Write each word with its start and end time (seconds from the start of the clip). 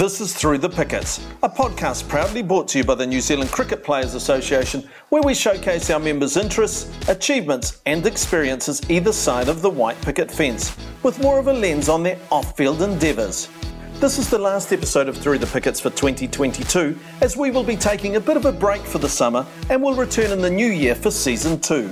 This 0.00 0.18
is 0.22 0.32
Through 0.32 0.56
the 0.56 0.68
Pickets, 0.70 1.20
a 1.42 1.48
podcast 1.50 2.08
proudly 2.08 2.40
brought 2.40 2.68
to 2.68 2.78
you 2.78 2.84
by 2.84 2.94
the 2.94 3.06
New 3.06 3.20
Zealand 3.20 3.52
Cricket 3.52 3.84
Players 3.84 4.14
Association, 4.14 4.88
where 5.10 5.20
we 5.20 5.34
showcase 5.34 5.90
our 5.90 6.00
members' 6.00 6.38
interests, 6.38 6.90
achievements, 7.06 7.82
and 7.84 8.06
experiences 8.06 8.80
either 8.88 9.12
side 9.12 9.50
of 9.50 9.60
the 9.60 9.68
white 9.68 10.00
picket 10.00 10.30
fence, 10.30 10.74
with 11.02 11.20
more 11.20 11.38
of 11.38 11.48
a 11.48 11.52
lens 11.52 11.90
on 11.90 12.02
their 12.02 12.18
off 12.32 12.56
field 12.56 12.80
endeavours. 12.80 13.50
This 13.96 14.16
is 14.16 14.30
the 14.30 14.38
last 14.38 14.72
episode 14.72 15.06
of 15.06 15.18
Through 15.18 15.36
the 15.36 15.46
Pickets 15.46 15.80
for 15.80 15.90
2022, 15.90 16.98
as 17.20 17.36
we 17.36 17.50
will 17.50 17.62
be 17.62 17.76
taking 17.76 18.16
a 18.16 18.20
bit 18.20 18.38
of 18.38 18.46
a 18.46 18.52
break 18.52 18.80
for 18.80 18.96
the 18.96 19.06
summer 19.06 19.44
and 19.68 19.82
will 19.82 19.94
return 19.94 20.30
in 20.30 20.40
the 20.40 20.48
new 20.48 20.68
year 20.68 20.94
for 20.94 21.10
season 21.10 21.60
two. 21.60 21.88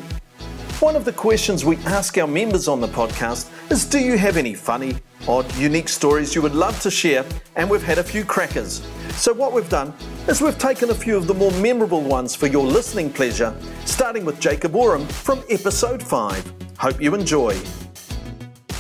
One 0.81 0.97
of 0.97 1.05
the 1.05 1.13
questions 1.13 1.63
we 1.63 1.77
ask 1.85 2.17
our 2.17 2.27
members 2.27 2.69
on 2.69 2.81
the 2.81 2.89
podcast 2.89 3.51
is 3.71 3.85
Do 3.85 3.99
you 3.99 4.17
have 4.17 4.39
any 4.39 4.55
funny, 4.55 4.97
odd, 5.29 5.55
unique 5.57 5.89
stories 5.89 6.35
you 6.35 6.43
would 6.43 6.55
love 6.55 6.81
to 6.81 6.91
share? 6.91 7.25
And 7.55 7.69
we've 7.71 7.83
had 7.83 7.99
a 7.99 8.03
few 8.03 8.25
crackers. 8.25 8.85
So, 9.11 9.33
what 9.33 9.53
we've 9.53 9.69
done 9.69 9.93
is 10.27 10.41
we've 10.41 10.59
taken 10.59 10.91
a 10.91 10.95
few 10.95 11.17
of 11.17 11.27
the 11.27 11.35
more 11.35 11.53
memorable 11.53 12.01
ones 12.01 12.35
for 12.35 12.47
your 12.47 12.65
listening 12.65 13.13
pleasure, 13.13 13.55
starting 13.85 14.25
with 14.25 14.41
Jacob 14.41 14.75
Oram 14.75 15.07
from 15.07 15.43
episode 15.51 16.03
5. 16.03 16.53
Hope 16.79 17.01
you 17.01 17.15
enjoy. 17.15 17.57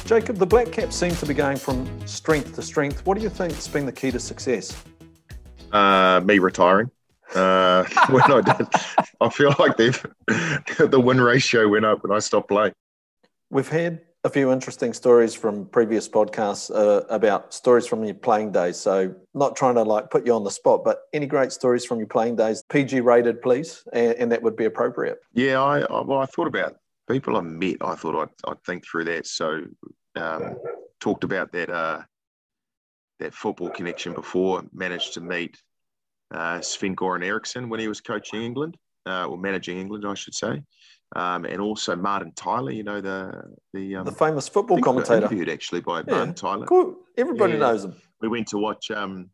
Jacob, 0.05 0.37
the 0.37 0.47
Black 0.47 0.73
Caps 0.73 0.97
seem 0.97 1.15
to 1.17 1.27
be 1.27 1.35
going 1.35 1.59
from 1.59 1.87
strength 2.07 2.55
to 2.55 2.62
strength. 2.62 3.05
What 3.05 3.19
do 3.19 3.23
you 3.23 3.29
think 3.29 3.53
has 3.53 3.69
been 3.69 3.85
the 3.85 3.93
key 3.93 4.11
to 4.11 4.19
success? 4.19 4.75
Uh, 5.71 6.23
me 6.25 6.39
retiring. 6.39 6.91
Uh, 7.35 7.85
when 8.09 8.23
I 8.23 8.41
did, 8.41 8.67
I 9.21 9.29
feel 9.29 9.55
like 9.59 9.77
they've 9.77 10.07
the 10.79 10.99
win 10.99 11.21
ratio 11.21 11.69
went 11.69 11.85
up 11.85 12.03
when 12.03 12.17
I 12.17 12.21
stopped 12.21 12.49
playing. 12.49 12.73
We've 13.51 13.69
had 13.69 14.01
a 14.29 14.31
few 14.31 14.53
interesting 14.53 14.93
stories 14.93 15.34
from 15.34 15.65
previous 15.69 16.07
podcasts 16.07 16.71
uh, 16.71 17.03
about 17.09 17.55
stories 17.55 17.87
from 17.87 18.05
your 18.05 18.15
playing 18.15 18.53
days. 18.53 18.77
So, 18.77 19.15
not 19.33 19.57
trying 19.57 19.77
to 19.77 19.83
like 19.83 20.11
put 20.11 20.27
you 20.27 20.34
on 20.34 20.45
the 20.45 20.51
spot, 20.51 20.84
but 20.84 21.05
any 21.15 21.27
great 21.27 21.51
stories 21.51 21.87
from 21.87 21.98
your 21.98 22.09
playing 22.09 22.37
days, 22.37 22.62
PG 22.69 23.01
rated, 23.01 23.41
please, 23.41 23.83
and, 23.95 24.12
and 24.15 24.33
that 24.33 24.43
would 24.43 24.55
be 24.55 24.67
appropriate. 24.67 25.19
Yeah, 25.33 25.62
I, 25.62 25.81
I, 25.81 26.03
well, 26.03 26.19
I 26.19 26.27
thought 26.27 26.47
about 26.47 26.77
people 27.09 27.39
I 27.39 27.41
met. 27.41 27.77
I 27.81 27.95
thought 27.95 28.23
I'd, 28.23 28.51
I'd 28.51 28.62
think 28.65 28.87
through 28.87 29.05
that. 29.05 29.27
So, 29.27 29.62
um, 30.15 30.59
talked 31.01 31.25
about 31.25 31.51
that 31.53 31.71
uh, 31.71 32.03
that 33.21 33.33
football 33.33 33.71
connection 33.71 34.12
before. 34.12 34.62
Managed 34.75 35.15
to 35.15 35.23
meet 35.23 35.56
uh, 36.31 36.61
Sven 36.61 36.95
Goran 36.95 37.25
Eriksson 37.25 37.71
when 37.71 37.81
he 37.81 37.89
was 37.89 38.03
coaching 38.03 38.43
England, 38.43 38.77
uh, 39.06 39.25
or 39.25 39.39
managing 39.39 39.79
England, 39.79 40.05
I 40.06 40.12
should 40.12 40.34
say, 40.34 40.62
um, 41.17 41.45
and 41.45 41.61
also 41.61 41.97
Martin 41.97 42.33
Tyler. 42.34 42.73
You 42.73 42.84
know 42.84 43.01
the 43.01 43.56
the 43.73 43.97
um, 43.97 44.05
the 44.05 44.12
famous 44.12 44.48
football 44.48 44.81
commentator 44.81 45.19
interviewed 45.19 45.48
actually 45.48 45.81
by 45.81 45.98
yeah. 45.98 46.15
Martin 46.15 46.34
Tyler. 46.34 46.67
Cool. 46.67 46.97
Everybody 47.17 47.55
yeah. 47.55 47.59
knows 47.61 47.84
him. 47.84 47.95
We 48.20 48.28
went 48.28 48.48
to 48.48 48.59
watch. 48.59 48.91
Um, 48.91 49.31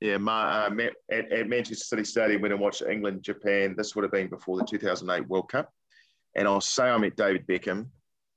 yeah, 0.00 0.16
uh, 0.16 0.70
at, 1.10 1.30
at 1.30 1.48
Manchester 1.48 1.84
City 1.84 2.04
Stadium, 2.04 2.40
went 2.40 2.54
and 2.54 2.60
watched 2.60 2.80
England, 2.82 3.22
Japan. 3.22 3.74
This 3.76 3.94
would 3.94 4.02
have 4.02 4.12
been 4.12 4.28
before 4.28 4.56
the 4.56 4.64
2008 4.64 5.28
World 5.28 5.50
Cup. 5.50 5.70
And 6.34 6.48
I'll 6.48 6.62
say 6.62 6.84
I 6.84 6.96
met 6.96 7.16
David 7.16 7.46
Beckham, 7.46 7.88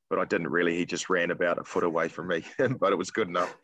but 0.09 0.19
I 0.19 0.25
didn't 0.25 0.49
really. 0.49 0.75
He 0.75 0.85
just 0.85 1.09
ran 1.09 1.31
about 1.31 1.59
a 1.59 1.63
foot 1.63 1.85
away 1.85 2.09
from 2.09 2.27
me, 2.27 2.43
but 2.79 2.91
it 2.91 2.97
was 2.97 3.11
good 3.11 3.29
enough. 3.29 3.55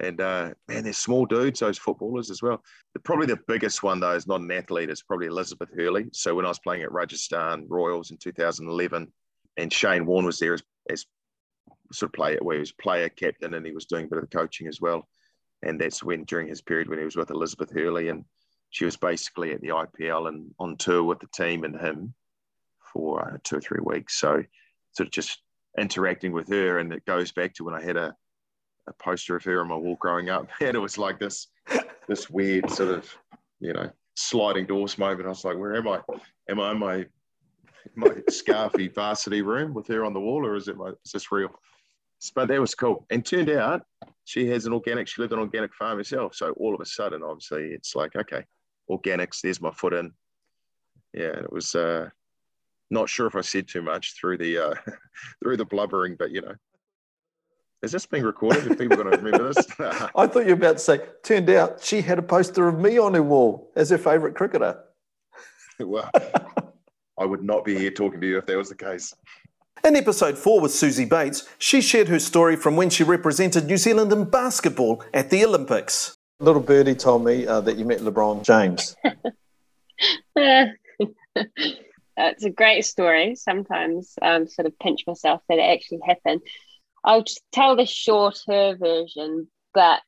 And 0.00 0.20
uh, 0.20 0.50
man, 0.66 0.84
they're 0.84 0.92
small 0.92 1.26
dudes, 1.26 1.60
those 1.60 1.78
footballers 1.78 2.30
as 2.30 2.42
well. 2.42 2.62
Probably 3.04 3.26
the 3.26 3.38
biggest 3.46 3.82
one, 3.82 4.00
though, 4.00 4.14
is 4.14 4.26
not 4.26 4.40
an 4.40 4.50
athlete, 4.50 4.90
it's 4.90 5.02
probably 5.02 5.26
Elizabeth 5.26 5.68
Hurley. 5.76 6.06
So 6.12 6.34
when 6.34 6.46
I 6.46 6.48
was 6.48 6.58
playing 6.58 6.82
at 6.82 6.92
Rajasthan 6.92 7.66
Royals 7.68 8.10
in 8.10 8.16
2011, 8.16 9.12
and 9.56 9.72
Shane 9.72 10.06
Warne 10.06 10.24
was 10.24 10.38
there 10.38 10.54
as, 10.54 10.62
as 10.88 11.04
sort 11.92 12.08
of 12.08 12.14
player, 12.14 12.38
where 12.40 12.56
he 12.56 12.60
was 12.60 12.72
player 12.72 13.08
captain 13.08 13.54
and 13.54 13.66
he 13.66 13.72
was 13.72 13.84
doing 13.84 14.06
a 14.06 14.08
bit 14.08 14.18
of 14.18 14.28
the 14.28 14.36
coaching 14.36 14.68
as 14.68 14.80
well. 14.80 15.06
And 15.62 15.78
that's 15.78 16.02
when, 16.02 16.24
during 16.24 16.48
his 16.48 16.62
period 16.62 16.88
when 16.88 16.98
he 16.98 17.04
was 17.04 17.16
with 17.16 17.30
Elizabeth 17.30 17.70
Hurley, 17.70 18.08
and 18.08 18.24
she 18.70 18.86
was 18.86 18.96
basically 18.96 19.52
at 19.52 19.60
the 19.60 19.68
IPL 19.68 20.28
and 20.28 20.54
on 20.58 20.76
tour 20.76 21.02
with 21.02 21.20
the 21.20 21.28
team 21.34 21.64
and 21.64 21.78
him 21.78 22.14
for 22.92 23.34
uh, 23.34 23.36
two 23.44 23.56
or 23.56 23.60
three 23.60 23.82
weeks. 23.84 24.18
So 24.18 24.42
sort 24.92 25.08
of 25.08 25.12
just 25.12 25.42
interacting 25.78 26.32
with 26.32 26.48
her, 26.48 26.78
and 26.78 26.92
it 26.92 27.04
goes 27.04 27.32
back 27.32 27.54
to 27.54 27.64
when 27.64 27.74
I 27.74 27.82
had 27.82 27.96
a 27.96 28.14
a 28.90 29.02
poster 29.02 29.36
of 29.36 29.44
her 29.44 29.60
on 29.60 29.68
my 29.68 29.76
wall 29.76 29.96
growing 30.00 30.28
up, 30.28 30.48
and 30.60 30.74
it 30.74 30.80
was 30.80 30.98
like 30.98 31.18
this 31.18 31.48
this 32.08 32.28
weird 32.28 32.70
sort 32.70 32.90
of 32.90 33.16
you 33.60 33.72
know 33.72 33.90
sliding 34.14 34.66
doors 34.66 34.98
moment. 34.98 35.26
I 35.26 35.30
was 35.30 35.44
like, 35.44 35.56
where 35.56 35.76
am 35.76 35.88
I? 35.88 36.00
Am 36.48 36.60
I 36.60 36.72
in 36.72 36.78
my 36.78 37.06
my 37.94 38.08
scarfy 38.30 38.92
varsity 38.94 39.42
room 39.42 39.72
with 39.72 39.86
her 39.88 40.04
on 40.04 40.12
the 40.12 40.20
wall, 40.20 40.44
or 40.46 40.56
is 40.56 40.68
it 40.68 40.76
my 40.76 40.90
is 41.04 41.12
this 41.12 41.32
real? 41.32 41.50
But 42.34 42.48
that 42.48 42.60
was 42.60 42.74
cool. 42.74 43.06
And 43.08 43.24
turned 43.24 43.48
out 43.48 43.82
she 44.26 44.46
has 44.48 44.66
an 44.66 44.74
organic. 44.74 45.08
She 45.08 45.22
lived 45.22 45.32
on 45.32 45.38
an 45.38 45.46
organic 45.46 45.74
farm 45.74 45.96
herself. 45.96 46.34
So 46.34 46.50
all 46.52 46.74
of 46.74 46.80
a 46.82 46.84
sudden, 46.84 47.22
obviously, 47.22 47.68
it's 47.68 47.96
like 47.96 48.14
okay, 48.14 48.44
organics. 48.90 49.40
There's 49.40 49.60
my 49.60 49.70
foot 49.70 49.94
in. 49.94 50.12
Yeah, 51.14 51.38
it 51.38 51.52
was. 51.52 51.74
uh 51.74 52.10
not 52.90 53.08
sure 53.08 53.26
if 53.26 53.36
I 53.36 53.40
said 53.40 53.68
too 53.68 53.82
much 53.82 54.14
through 54.14 54.38
the 54.38 54.58
uh, 54.58 54.74
through 55.42 55.56
the 55.56 55.64
blubbering, 55.64 56.16
but 56.18 56.30
you 56.30 56.42
know, 56.42 56.54
is 57.82 57.92
this 57.92 58.06
being 58.06 58.24
recorded? 58.24 58.70
If 58.70 58.78
people 58.78 59.00
are 59.00 59.04
going 59.04 59.16
to 59.16 59.22
remember 59.22 59.52
this? 59.52 59.66
I 60.14 60.26
thought 60.26 60.40
you 60.40 60.48
were 60.48 60.52
about 60.52 60.74
to 60.74 60.78
say, 60.78 61.00
turned 61.22 61.48
out 61.48 61.82
she 61.82 62.02
had 62.02 62.18
a 62.18 62.22
poster 62.22 62.68
of 62.68 62.78
me 62.78 62.98
on 62.98 63.14
her 63.14 63.22
wall 63.22 63.70
as 63.74 63.90
her 63.90 63.98
favourite 63.98 64.34
cricketer. 64.34 64.78
well, 65.80 66.10
I 67.18 67.24
would 67.24 67.42
not 67.42 67.64
be 67.64 67.78
here 67.78 67.90
talking 67.90 68.20
to 68.20 68.26
you 68.26 68.38
if 68.38 68.46
that 68.46 68.56
was 68.56 68.68
the 68.68 68.74
case. 68.74 69.14
In 69.82 69.96
episode 69.96 70.36
four 70.36 70.60
with 70.60 70.72
Suzie 70.72 71.08
Bates, 71.08 71.48
she 71.58 71.80
shared 71.80 72.08
her 72.08 72.18
story 72.18 72.54
from 72.54 72.76
when 72.76 72.90
she 72.90 73.02
represented 73.02 73.64
New 73.64 73.78
Zealand 73.78 74.12
in 74.12 74.24
basketball 74.24 75.02
at 75.14 75.30
the 75.30 75.42
Olympics. 75.42 76.14
Little 76.38 76.60
birdie 76.60 76.94
told 76.94 77.24
me 77.24 77.46
uh, 77.46 77.62
that 77.62 77.78
you 77.78 77.86
met 77.86 78.00
LeBron 78.00 78.44
James. 78.44 78.96
It's 82.22 82.44
a 82.44 82.50
great 82.50 82.84
story. 82.84 83.34
Sometimes 83.34 84.14
um, 84.20 84.46
sort 84.46 84.66
of 84.66 84.78
pinch 84.78 85.04
myself 85.06 85.42
that 85.48 85.58
it 85.58 85.62
actually 85.62 86.00
happened. 86.06 86.42
I'll 87.04 87.22
just 87.22 87.42
tell 87.52 87.76
the 87.76 87.86
shorter 87.86 88.76
version, 88.78 89.48
but 89.74 90.00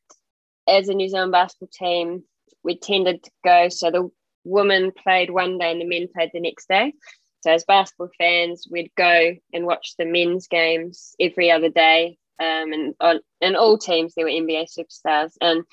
as 0.69 0.89
a 0.89 0.95
New 0.95 1.09
Zealand 1.09 1.33
basketball 1.33 1.69
team, 1.73 2.25
we 2.63 2.79
tended 2.79 3.23
to 3.23 3.31
go. 3.45 3.69
So 3.69 3.91
the 3.91 4.11
women 4.45 4.93
played 4.93 5.31
one 5.31 5.59
day 5.59 5.73
and 5.73 5.81
the 5.81 5.87
men 5.87 6.09
played 6.15 6.31
the 6.33 6.41
next 6.41 6.69
day. 6.69 6.93
So 7.41 7.51
as 7.51 7.65
basketball 7.65 8.11
fans, 8.19 8.69
we'd 8.71 8.93
go 8.97 9.35
and 9.53 9.67
watch 9.67 9.95
the 9.99 10.05
men's 10.05 10.47
games 10.47 11.17
every 11.19 11.51
other 11.51 11.69
day. 11.69 12.19
Um, 12.39 12.73
and 12.73 12.95
on 13.01 13.21
in 13.41 13.57
all 13.57 13.79
teams, 13.79 14.15
there 14.15 14.25
were 14.25 14.31
NBA 14.31 14.67
superstars. 14.77 15.33
And 15.41 15.65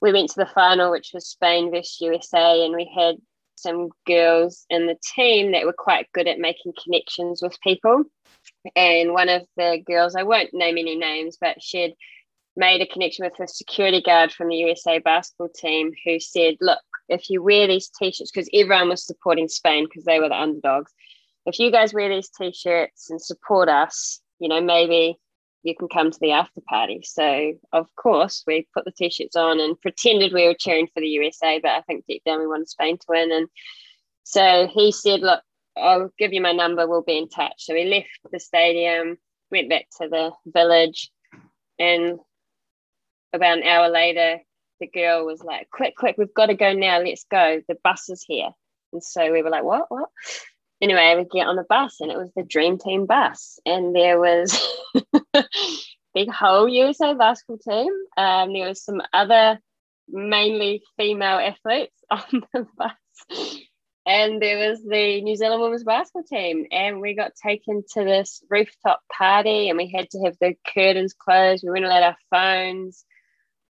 we 0.00 0.12
went 0.12 0.30
to 0.30 0.40
the 0.40 0.50
final, 0.52 0.90
which 0.90 1.10
was 1.14 1.28
Spain 1.28 1.70
versus 1.70 2.00
USA, 2.00 2.64
and 2.64 2.74
we 2.74 2.90
had 2.94 3.16
some 3.56 3.88
girls 4.06 4.66
in 4.70 4.86
the 4.86 4.96
team 5.14 5.52
that 5.52 5.64
were 5.64 5.74
quite 5.76 6.10
good 6.12 6.28
at 6.28 6.38
making 6.38 6.72
connections 6.82 7.42
with 7.42 7.60
people. 7.60 8.04
And 8.74 9.12
one 9.12 9.28
of 9.28 9.42
the 9.56 9.82
girls, 9.84 10.14
I 10.14 10.22
won't 10.22 10.54
name 10.54 10.78
any 10.78 10.96
names, 10.96 11.36
but 11.40 11.62
she 11.62 11.82
had 11.82 11.92
made 12.56 12.80
a 12.80 12.86
connection 12.86 13.24
with 13.24 13.38
a 13.40 13.48
security 13.48 14.00
guard 14.00 14.32
from 14.32 14.48
the 14.48 14.56
USA 14.56 14.98
basketball 14.98 15.48
team 15.48 15.92
who 16.04 16.18
said, 16.18 16.56
Look, 16.60 16.80
if 17.08 17.30
you 17.30 17.42
wear 17.42 17.66
these 17.66 17.88
t 17.88 18.12
shirts, 18.12 18.30
because 18.30 18.48
everyone 18.52 18.88
was 18.88 19.06
supporting 19.06 19.48
Spain 19.48 19.84
because 19.84 20.04
they 20.04 20.18
were 20.18 20.28
the 20.28 20.40
underdogs, 20.40 20.92
if 21.44 21.58
you 21.58 21.70
guys 21.70 21.94
wear 21.94 22.08
these 22.08 22.30
t 22.30 22.52
shirts 22.52 23.10
and 23.10 23.20
support 23.20 23.68
us, 23.68 24.20
you 24.38 24.48
know, 24.48 24.60
maybe 24.60 25.18
you 25.66 25.74
can 25.74 25.88
come 25.88 26.12
to 26.12 26.18
the 26.20 26.30
after 26.30 26.60
party. 26.60 27.00
So, 27.02 27.54
of 27.72 27.86
course, 27.96 28.44
we 28.46 28.68
put 28.72 28.84
the 28.84 28.92
t 28.92 29.10
shirts 29.10 29.34
on 29.34 29.58
and 29.58 29.80
pretended 29.80 30.32
we 30.32 30.46
were 30.46 30.54
cheering 30.54 30.86
for 30.86 31.00
the 31.00 31.08
USA, 31.08 31.58
but 31.58 31.72
I 31.72 31.80
think 31.82 32.04
deep 32.06 32.22
down 32.24 32.38
we 32.38 32.46
wanted 32.46 32.68
Spain 32.68 32.96
to 32.98 33.06
win. 33.08 33.32
And 33.32 33.48
so 34.22 34.68
he 34.72 34.92
said, 34.92 35.20
Look, 35.20 35.42
I'll 35.76 36.12
give 36.18 36.32
you 36.32 36.40
my 36.40 36.52
number, 36.52 36.86
we'll 36.86 37.02
be 37.02 37.18
in 37.18 37.28
touch. 37.28 37.54
So 37.58 37.74
we 37.74 37.84
left 37.84 38.06
the 38.30 38.38
stadium, 38.38 39.18
went 39.50 39.68
back 39.68 39.86
to 40.00 40.08
the 40.08 40.30
village, 40.46 41.10
and 41.80 42.20
about 43.32 43.58
an 43.58 43.64
hour 43.64 43.88
later, 43.88 44.38
the 44.78 44.86
girl 44.86 45.26
was 45.26 45.42
like, 45.42 45.68
Quick, 45.72 45.96
quick, 45.96 46.14
we've 46.16 46.32
got 46.32 46.46
to 46.46 46.54
go 46.54 46.74
now, 46.74 47.00
let's 47.00 47.26
go. 47.28 47.60
The 47.66 47.76
bus 47.82 48.08
is 48.08 48.24
here. 48.24 48.50
And 48.92 49.02
so 49.02 49.32
we 49.32 49.42
were 49.42 49.50
like, 49.50 49.64
What? 49.64 49.86
What? 49.88 50.10
Anyway, 50.80 51.14
we 51.16 51.38
get 51.38 51.46
on 51.46 51.56
the 51.56 51.64
bus, 51.68 52.00
and 52.00 52.10
it 52.10 52.18
was 52.18 52.30
the 52.36 52.42
Dream 52.42 52.78
Team 52.78 53.06
bus, 53.06 53.58
and 53.64 53.94
there 53.94 54.20
was 54.20 54.52
the 56.14 56.26
whole 56.26 56.68
USA 56.68 57.14
basketball 57.14 57.58
team. 57.58 57.92
Um, 58.16 58.52
there 58.52 58.68
was 58.68 58.84
some 58.84 59.00
other 59.12 59.58
mainly 60.08 60.82
female 60.96 61.38
athletes 61.38 61.96
on 62.10 62.42
the 62.52 62.66
bus 62.76 63.60
and 64.06 64.40
there 64.40 64.70
was 64.70 64.82
the 64.84 65.20
New 65.20 65.34
Zealand 65.34 65.60
women's 65.60 65.82
basketball 65.82 66.22
team, 66.22 66.66
and 66.70 67.00
we 67.00 67.16
got 67.16 67.32
taken 67.34 67.82
to 67.94 68.04
this 68.04 68.40
rooftop 68.48 69.02
party, 69.12 69.68
and 69.68 69.76
we 69.76 69.90
had 69.90 70.08
to 70.10 70.20
have 70.24 70.36
the 70.40 70.54
curtains 70.72 71.12
closed. 71.12 71.64
We 71.64 71.70
weren't 71.70 71.84
allowed 71.84 72.04
our 72.04 72.16
phones. 72.30 73.04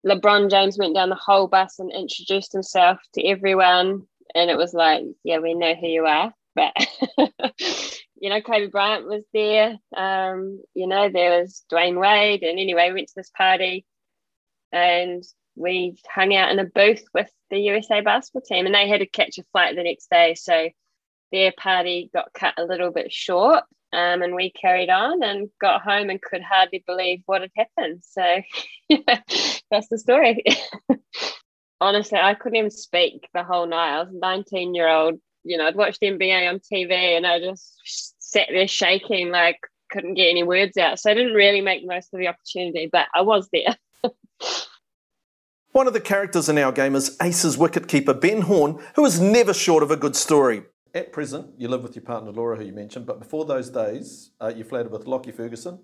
LeBron 0.06 0.51
James 0.51 0.78
went 0.78 0.94
down 0.94 1.10
the 1.10 1.16
whole 1.16 1.48
bus 1.48 1.80
and 1.80 1.90
introduced 1.90 2.51
himself 2.51 3.00
to 3.13 3.25
everyone, 3.25 4.04
and 4.36 4.51
it 4.51 4.58
was 4.58 4.74
like, 4.74 5.06
yeah, 5.24 5.40
we 5.40 5.54
know 5.54 5.74
who 5.74 5.88
you 5.88 6.06
are, 6.06 6.34
but 6.56 6.74
you 8.16 8.30
know, 8.30 8.42
Kobe 8.42 8.68
Bryant 8.68 9.06
was 9.07 9.24
there. 9.34 9.78
Um, 9.96 10.62
you 10.74 10.88
know, 10.88 11.10
there 11.10 11.42
was 11.42 11.63
Dwayne 11.72 12.00
Wade, 12.00 12.44
and 12.44 12.60
anyway, 12.60 12.90
we 12.90 12.96
went 12.96 13.07
to 13.10 13.13
this 13.18 13.31
party, 13.36 13.86
and 14.72 15.24
we 15.56 15.98
hung 16.10 16.36
out 16.36 16.52
in 16.52 16.60
a 16.60 16.66
booth 16.66 17.04
with 17.13 17.30
the 17.50 17.60
USA 17.60 18.02
basketball 18.02 18.42
team, 18.42 18.66
and 18.66 18.75
they 18.75 18.88
had 18.88 19.00
to 19.00 19.06
catch 19.06 19.38
a 19.38 19.44
flight 19.52 19.75
the 19.75 19.84
next 19.84 20.10
day. 20.10 20.36
So 20.36 20.69
their 21.31 21.54
party 21.57 22.10
got 22.13 22.34
cut 22.34 22.54
a 22.58 22.66
little 22.66 22.92
bit 22.92 23.12
short. 23.12 23.63
Um, 23.94 24.22
and 24.22 24.36
we 24.36 24.51
carried 24.51 24.90
on 24.90 25.24
and 25.24 25.50
got 25.62 25.81
home 25.81 26.10
and 26.10 26.22
could 26.22 26.42
hardly 26.42 26.84
believe 26.86 27.22
what 27.28 27.42
had 27.42 27.51
happened. 27.56 28.01
So 28.04 28.42
yeah, 28.90 29.22
that's 29.72 29.88
the 29.90 29.98
story. 29.98 30.44
Honestly, 31.81 32.19
I 32.19 32.34
couldn't 32.34 32.58
even 32.58 32.72
speak 32.72 33.30
the 33.34 33.44
whole 33.44 33.68
night. 33.68 33.96
I 33.96 34.00
was 34.01 34.13
a 34.13 34.18
19 34.18 34.75
year 34.75 34.90
old, 34.90 35.19
you 35.46 35.58
know, 35.58 35.68
I'd 35.68 35.76
watched 35.76 36.02
NBA 36.02 36.50
on 36.50 36.60
TV 36.60 36.92
and 36.92 37.26
I 37.26 37.40
just 37.40 38.16
sat 38.20 38.48
there 38.50 38.68
shaking, 38.68 39.30
like 39.30 39.60
couldn't 39.92 40.16
get 40.16 40.30
any 40.30 40.44
words 40.44 40.76
out. 40.78 41.00
So 41.00 41.12
I 41.12 41.14
didn't 41.14 41.34
really 41.34 41.62
make 41.62 41.86
most 41.86 42.14
of 42.14 42.20
the 42.20 42.28
opportunity, 42.28 42.90
but 42.92 43.08
I 43.14 43.22
was 43.22 43.48
there. 43.54 43.78
One 45.72 45.88
of 45.88 45.94
the 45.94 46.02
characters 46.02 46.50
in 46.50 46.58
our 46.58 46.72
game 46.72 46.96
is 46.96 47.16
Aces 47.22 47.58
wicketkeeper 47.58 48.20
Ben 48.20 48.42
Horne, 48.42 48.82
who 48.96 49.06
is 49.06 49.20
never 49.20 49.54
short 49.54 49.84
of 49.84 49.92
a 49.92 49.98
good 49.98 50.16
story. 50.16 50.64
At 50.94 51.12
present, 51.12 51.48
you 51.58 51.68
live 51.68 51.84
with 51.84 51.96
your 51.96 52.04
partner 52.04 52.32
Laura, 52.32 52.58
who 52.58 52.64
you 52.64 52.72
mentioned, 52.72 53.06
but 53.06 53.20
before 53.20 53.46
those 53.46 53.70
days, 53.70 54.32
uh, 54.40 54.54
you 54.56 54.64
flatted 54.64 54.92
with 54.92 55.06
Lockie 55.06 55.34
Ferguson, 55.34 55.80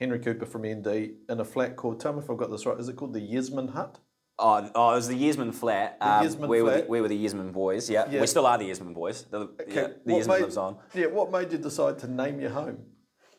Henry 0.00 0.18
Cooper 0.18 0.46
from 0.46 0.66
ND, 0.66 0.86
in 1.28 1.40
a 1.40 1.44
flat 1.44 1.76
called, 1.76 2.00
tell 2.00 2.14
me 2.14 2.20
if 2.20 2.30
I've 2.30 2.38
got 2.38 2.50
this 2.50 2.64
right, 2.64 2.80
is 2.80 2.88
it 2.88 2.96
called 2.96 3.12
the 3.12 3.20
Yesman 3.20 3.74
Hut? 3.74 3.98
Oh, 4.38 4.68
oh, 4.74 4.92
it 4.92 4.96
was 4.96 5.08
the 5.08 5.14
Yesman 5.14 5.54
flat. 5.54 5.98
The 6.00 6.08
um, 6.08 6.26
Yesman 6.26 6.48
we, 6.48 6.62
Were 6.62 6.80
the, 6.80 6.86
we 6.88 7.00
were 7.00 7.08
the 7.08 7.24
Yesman 7.24 7.52
boys. 7.52 7.88
Yeah. 7.88 8.06
Yeah. 8.10 8.20
we 8.20 8.26
still 8.26 8.46
are 8.46 8.58
the 8.58 8.68
Yesman 8.68 8.92
boys. 8.92 9.22
The, 9.30 9.48
yeah, 9.68 9.88
the 10.04 10.12
Yesman 10.12 10.28
made- 10.28 10.42
lives 10.42 10.56
on. 10.56 10.76
Yeah, 10.92 11.06
what 11.06 11.30
made 11.30 11.52
you 11.52 11.58
decide 11.58 11.98
to 12.00 12.10
name 12.10 12.40
your 12.40 12.50
home? 12.50 12.78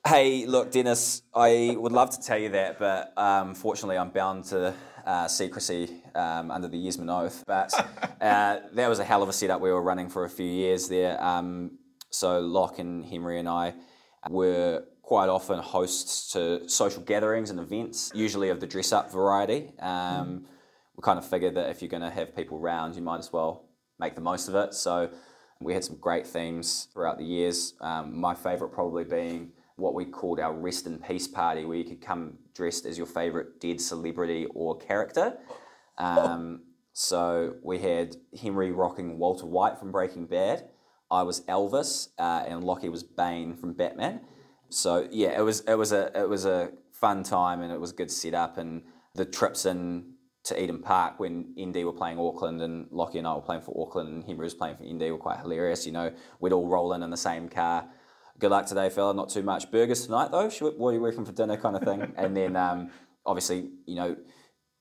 Hey, 0.08 0.46
look, 0.46 0.72
Dennis, 0.72 1.24
I 1.34 1.76
would 1.78 1.92
love 1.92 2.12
to 2.12 2.22
tell 2.22 2.38
you 2.38 2.50
that, 2.50 2.78
but 2.78 3.12
um, 3.18 3.56
fortunately, 3.56 3.98
I'm 3.98 4.12
bound 4.12 4.44
to 4.46 4.74
uh, 5.06 5.28
secrecy 5.28 6.04
um, 6.14 6.52
under 6.52 6.68
the 6.68 6.78
Yesman 6.78 7.10
oath. 7.10 7.44
But 7.48 7.74
uh, 8.22 8.60
that 8.72 8.88
was 8.88 9.00
a 9.00 9.04
hell 9.04 9.24
of 9.24 9.30
a 9.30 9.34
setup 9.34 9.62
we 9.62 9.72
were 9.72 9.82
running 9.82 10.10
for 10.10 10.24
a 10.24 10.30
few 10.30 10.46
years 10.46 10.88
there. 10.88 11.22
Um, 11.22 11.80
so 12.12 12.40
Locke 12.40 12.80
and 12.80 13.04
Henry 13.04 13.40
and 13.40 13.50
I 13.50 13.74
were 14.30 14.84
quite 15.02 15.28
often 15.28 15.60
hosts 15.60 16.32
to 16.34 16.68
social 16.70 17.02
gatherings 17.02 17.50
and 17.50 17.60
events, 17.60 18.12
usually 18.16 18.50
of 18.50 18.60
the 18.60 18.68
dress 18.68 18.92
up 18.94 19.12
variety. 19.12 19.74
Um, 19.80 20.46
We 20.96 21.02
kind 21.02 21.20
of 21.20 21.28
figured 21.28 21.56
that 21.56 21.70
if 21.70 21.82
you're 21.82 21.90
going 21.90 22.04
to 22.04 22.10
have 22.10 22.36
people 22.36 22.60
round, 22.60 22.96
you 22.96 23.02
might 23.02 23.20
as 23.20 23.32
well 23.32 23.66
make 24.00 24.16
the 24.16 24.22
most 24.22 24.48
of 24.48 24.56
it. 24.56 24.74
So 24.74 25.10
we 25.60 25.74
had 25.74 25.84
some 25.84 25.98
great 25.98 26.28
themes 26.28 26.88
throughout 26.94 27.18
the 27.18 27.26
years. 27.26 27.74
Um, 27.82 28.20
my 28.20 28.34
favourite 28.34 28.74
probably 28.74 29.04
being 29.04 29.52
what 29.78 29.94
we 29.94 30.06
called 30.06 30.40
our 30.40 30.54
rest 30.54 30.88
in 30.88 31.00
peace 31.00 31.28
party, 31.28 31.66
where 31.66 31.78
you 31.78 31.84
could 31.84 32.02
come 32.02 32.38
dressed 32.54 32.86
as 32.86 32.98
your 32.98 33.08
favourite 33.08 33.60
dead 33.60 33.82
celebrity 33.82 34.48
or 34.54 34.78
character. 34.78 35.38
Um, 35.98 36.62
so 36.94 37.56
we 37.62 37.80
had 37.80 38.16
Henry 38.42 38.72
rocking 38.72 39.18
Walter 39.18 39.46
White 39.46 39.78
from 39.78 39.92
Breaking 39.92 40.26
Bad. 40.28 40.70
I 41.12 41.24
was 41.24 41.42
Elvis, 41.42 42.10
uh, 42.18 42.46
and 42.48 42.64
Lockie 42.64 42.90
was 42.90 43.04
Bane 43.04 43.56
from 43.56 43.74
Batman. 43.74 44.22
So 44.70 45.08
yeah, 45.12 45.38
it 45.38 45.42
was 45.42 45.60
it 45.62 45.76
was 45.76 45.92
a 45.92 46.12
it 46.18 46.28
was 46.28 46.46
a 46.46 46.72
fun 46.92 47.24
time, 47.24 47.62
and 47.62 47.72
it 47.72 47.80
was 47.80 47.92
a 47.92 47.96
good 47.96 48.10
setup. 48.10 48.58
And 48.58 48.84
the 49.14 49.26
trips 49.26 49.66
in 49.66 50.15
to 50.46 50.62
Eden 50.62 50.80
Park 50.80 51.20
when 51.20 51.54
ND 51.60 51.84
were 51.86 51.94
playing 51.94 52.20
Auckland 52.20 52.62
and 52.62 52.88
Lockie 52.92 53.18
and 53.18 53.28
I 53.28 53.34
were 53.34 53.42
playing 53.42 53.64
for 53.64 53.76
Auckland 53.80 54.10
and 54.10 54.24
Henry 54.24 54.44
was 54.44 54.54
playing 54.54 54.78
for 54.78 54.84
ND 54.84 55.12
were 55.12 55.18
quite 55.18 55.40
hilarious. 55.40 55.86
You 55.86 55.92
know, 55.92 56.14
we'd 56.40 56.54
all 56.54 56.68
roll 56.68 56.94
in 56.94 57.04
in 57.04 57.10
the 57.10 57.18
same 57.18 57.50
car. 57.50 57.88
Good 58.38 58.52
luck 58.52 58.66
today, 58.68 58.90
fella. 58.90 59.14
Not 59.14 59.30
too 59.30 59.44
much 59.44 59.72
burgers 59.72 60.06
tonight 60.06 60.32
though. 60.32 60.50
What 60.50 60.90
are 60.90 60.94
you 60.94 61.02
working 61.02 61.26
for 61.26 61.32
dinner, 61.32 61.58
kind 61.58 61.76
of 61.76 61.84
thing. 61.84 62.14
and 62.18 62.38
then 62.38 62.56
um, 62.56 62.92
obviously, 63.26 63.70
you 63.86 63.96
know, 63.96 64.16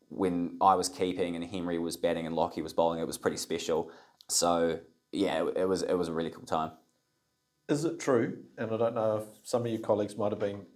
when 0.08 0.58
I 0.60 0.74
was 0.74 0.88
keeping 0.88 1.34
and 1.34 1.44
Henry 1.44 1.78
was 1.78 1.96
batting 1.96 2.26
and 2.26 2.36
Lockie 2.36 2.62
was 2.62 2.72
bowling, 2.72 3.00
it 3.00 3.06
was 3.06 3.18
pretty 3.18 3.38
special. 3.38 3.90
So 4.28 4.80
yeah, 5.12 5.44
it, 5.44 5.56
it 5.56 5.68
was 5.68 5.82
it 5.82 5.94
was 5.94 6.08
a 6.08 6.12
really 6.12 6.30
cool 6.30 6.44
time. 6.44 6.72
Is 7.68 7.84
it 7.86 7.98
true, 7.98 8.38
and 8.58 8.70
I 8.70 8.76
don't 8.76 8.94
know 8.94 9.16
if 9.16 9.24
some 9.42 9.64
of 9.64 9.68
your 9.68 9.80
colleagues 9.80 10.18
might 10.18 10.32
have 10.32 10.38
been 10.38 10.66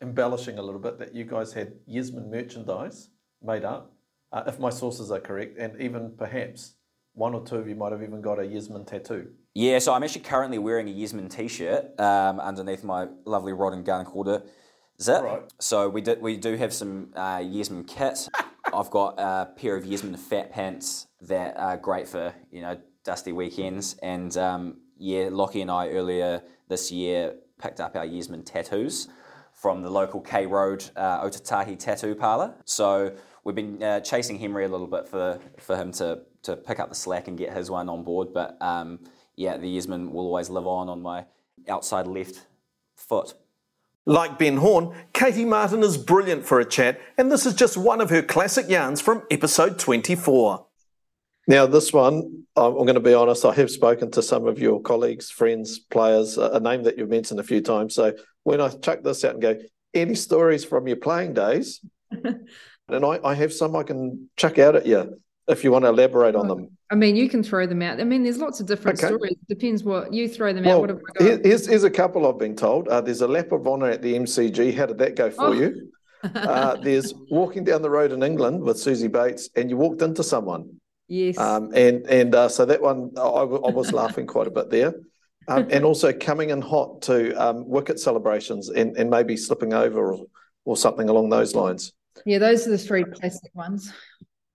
embellishing 0.00 0.58
a 0.58 0.62
little 0.62 0.80
bit, 0.80 0.98
that 0.98 1.14
you 1.14 1.24
guys 1.24 1.52
had 1.52 1.74
Yesman 1.88 2.28
merchandise 2.28 3.10
made 3.40 3.64
up, 3.64 3.91
uh, 4.32 4.44
if 4.46 4.58
my 4.58 4.70
sources 4.70 5.10
are 5.10 5.20
correct, 5.20 5.58
and 5.58 5.80
even 5.80 6.12
perhaps 6.16 6.74
one 7.14 7.34
or 7.34 7.44
two 7.44 7.56
of 7.56 7.68
you 7.68 7.74
might 7.74 7.92
have 7.92 8.02
even 8.02 8.20
got 8.20 8.38
a 8.38 8.42
Yesman 8.42 8.86
tattoo? 8.86 9.28
Yeah, 9.54 9.78
so 9.78 9.92
I'm 9.92 10.02
actually 10.02 10.22
currently 10.22 10.58
wearing 10.58 10.88
a 10.88 10.92
Yesman 10.92 11.30
t-shirt 11.30 12.00
um, 12.00 12.40
underneath 12.40 12.84
my 12.84 13.08
lovely 13.26 13.52
rod 13.52 13.74
and 13.74 13.84
gun 13.84 14.04
quarter 14.06 14.42
zip. 15.00 15.22
Right. 15.22 15.42
So 15.58 15.88
we 15.88 16.00
did 16.00 16.22
we 16.22 16.36
do 16.36 16.56
have 16.56 16.72
some 16.72 17.10
uh, 17.14 17.38
Yesman 17.38 17.86
kit. 17.86 18.28
I've 18.72 18.90
got 18.90 19.18
a 19.18 19.50
pair 19.56 19.76
of 19.76 19.84
Yesman 19.84 20.18
fat 20.18 20.50
pants 20.50 21.08
that 21.20 21.58
are 21.58 21.76
great 21.76 22.08
for 22.08 22.32
you 22.50 22.62
know 22.62 22.78
dusty 23.04 23.32
weekends. 23.32 23.96
And 24.02 24.34
um, 24.36 24.78
yeah, 24.96 25.28
Lockie 25.30 25.60
and 25.60 25.70
I 25.70 25.88
earlier 25.88 26.42
this 26.68 26.90
year 26.90 27.34
picked 27.60 27.80
up 27.80 27.96
our 27.96 28.06
Yesman 28.06 28.44
tattoos 28.46 29.08
from 29.52 29.82
the 29.82 29.90
local 29.90 30.20
K 30.20 30.46
Road 30.46 30.88
uh, 30.96 31.24
Otatahi 31.24 31.78
tattoo 31.78 32.14
parlor. 32.14 32.54
So 32.64 33.14
we've 33.44 33.54
been 33.54 33.82
uh, 33.82 34.00
chasing 34.00 34.38
Henry 34.38 34.64
a 34.64 34.68
little 34.68 34.86
bit 34.86 35.08
for 35.08 35.38
for 35.58 35.76
him 35.76 35.92
to 35.92 36.20
to 36.42 36.56
pick 36.56 36.80
up 36.80 36.88
the 36.88 36.94
slack 36.94 37.28
and 37.28 37.38
get 37.38 37.52
his 37.52 37.70
one 37.70 37.88
on 37.88 38.02
board. 38.02 38.32
But 38.32 38.56
um, 38.60 39.00
yeah, 39.36 39.56
the 39.56 39.76
Yesman 39.76 40.10
will 40.10 40.26
always 40.26 40.50
live 40.50 40.66
on 40.66 40.88
on 40.88 41.02
my 41.02 41.26
outside 41.68 42.06
left 42.06 42.46
foot. 42.96 43.34
Like 44.04 44.36
Ben 44.36 44.56
Horne, 44.56 44.94
Katie 45.12 45.44
Martin 45.44 45.82
is 45.82 45.96
brilliant 45.96 46.44
for 46.44 46.58
a 46.58 46.64
chat, 46.64 47.00
and 47.16 47.30
this 47.30 47.46
is 47.46 47.54
just 47.54 47.76
one 47.76 48.00
of 48.00 48.10
her 48.10 48.22
classic 48.22 48.68
yarns 48.68 49.00
from 49.00 49.22
episode 49.30 49.78
24. 49.78 50.66
Now, 51.46 51.66
this 51.66 51.92
one, 51.92 52.44
I'm 52.56 52.72
going 52.74 52.94
to 52.94 53.00
be 53.00 53.14
honest, 53.14 53.44
I 53.44 53.52
have 53.54 53.70
spoken 53.70 54.10
to 54.12 54.22
some 54.22 54.46
of 54.46 54.58
your 54.58 54.80
colleagues, 54.80 55.30
friends, 55.30 55.78
players, 55.78 56.36
a 56.36 56.58
name 56.60 56.82
that 56.84 56.98
you've 56.98 57.10
mentioned 57.10 57.40
a 57.40 57.44
few 57.44 57.60
times. 57.60 57.94
So 57.94 58.14
when 58.42 58.60
I 58.60 58.68
chuck 58.68 59.02
this 59.02 59.24
out 59.24 59.34
and 59.34 59.42
go, 59.42 59.58
any 59.94 60.14
stories 60.14 60.64
from 60.64 60.86
your 60.86 60.96
playing 60.96 61.34
days? 61.34 61.80
and 62.94 63.04
I, 63.04 63.18
I 63.24 63.34
have 63.34 63.52
some 63.52 63.74
I 63.76 63.82
can 63.82 64.28
chuck 64.36 64.58
out 64.58 64.76
at 64.76 64.86
you 64.86 65.20
if 65.48 65.64
you 65.64 65.72
want 65.72 65.84
to 65.84 65.88
elaborate 65.88 66.34
on 66.36 66.46
them. 66.48 66.68
I 66.90 66.94
mean, 66.94 67.16
you 67.16 67.28
can 67.28 67.42
throw 67.42 67.66
them 67.66 67.82
out. 67.82 68.00
I 68.00 68.04
mean, 68.04 68.22
there's 68.22 68.38
lots 68.38 68.60
of 68.60 68.66
different 68.66 68.98
Okay. 69.02 69.08
stories. 69.14 69.36
Depends 69.48 69.82
what 69.82 70.12
you 70.12 70.28
throw 70.28 70.52
them 70.52 70.66
out. 70.66 70.80
Well, 70.82 71.00
I 71.20 71.24
got? 71.24 71.44
here's, 71.44 71.66
here's 71.66 71.84
a 71.84 71.90
couple 71.90 72.26
I've 72.28 72.38
been 72.38 72.54
told. 72.56 72.88
Uh, 72.88 73.00
there's 73.00 73.22
a 73.22 73.28
lap 73.28 73.50
of 73.52 73.66
honour 73.66 73.88
at 73.90 74.02
the 74.02 74.14
MCG. 74.14 74.74
How 74.74 74.86
did 74.86 74.98
that 74.98 75.16
go 75.16 75.30
for 75.30 75.46
Oh. 75.46 75.52
you? 75.52 75.90
Uh, 76.24 76.76
there's 76.76 77.12
walking 77.30 77.64
down 77.64 77.82
the 77.82 77.90
road 77.90 78.12
in 78.12 78.22
England 78.22 78.62
with 78.62 78.76
Suzie 78.76 79.10
Bates, 79.10 79.48
and 79.56 79.68
you 79.68 79.76
walked 79.76 80.02
into 80.02 80.22
someone. 80.22 80.70
yes. 81.08 81.36
Um, 81.36 81.72
and 81.74 82.06
and 82.06 82.32
uh, 82.32 82.48
so 82.48 82.64
that 82.64 82.80
one, 82.80 83.10
I 83.16 83.42
was 83.42 83.92
laughing 83.92 84.28
quite 84.28 84.46
a 84.46 84.50
bit 84.52 84.70
there. 84.70 84.94
Um, 85.48 85.66
and 85.72 85.84
also 85.84 86.12
coming 86.12 86.50
in 86.50 86.60
hot 86.60 87.02
to 87.02 87.32
um, 87.34 87.68
wicket 87.68 87.98
celebrations 87.98 88.68
and, 88.68 88.96
and 88.96 89.10
maybe 89.10 89.36
slipping 89.36 89.74
over 89.74 90.12
or, 90.12 90.26
or 90.64 90.76
something 90.76 91.08
along 91.08 91.30
those 91.30 91.56
lines. 91.56 91.92
Yeah, 92.24 92.38
those 92.38 92.66
are 92.66 92.70
the 92.70 92.78
three 92.78 93.04
classic 93.04 93.50
ones. 93.54 93.92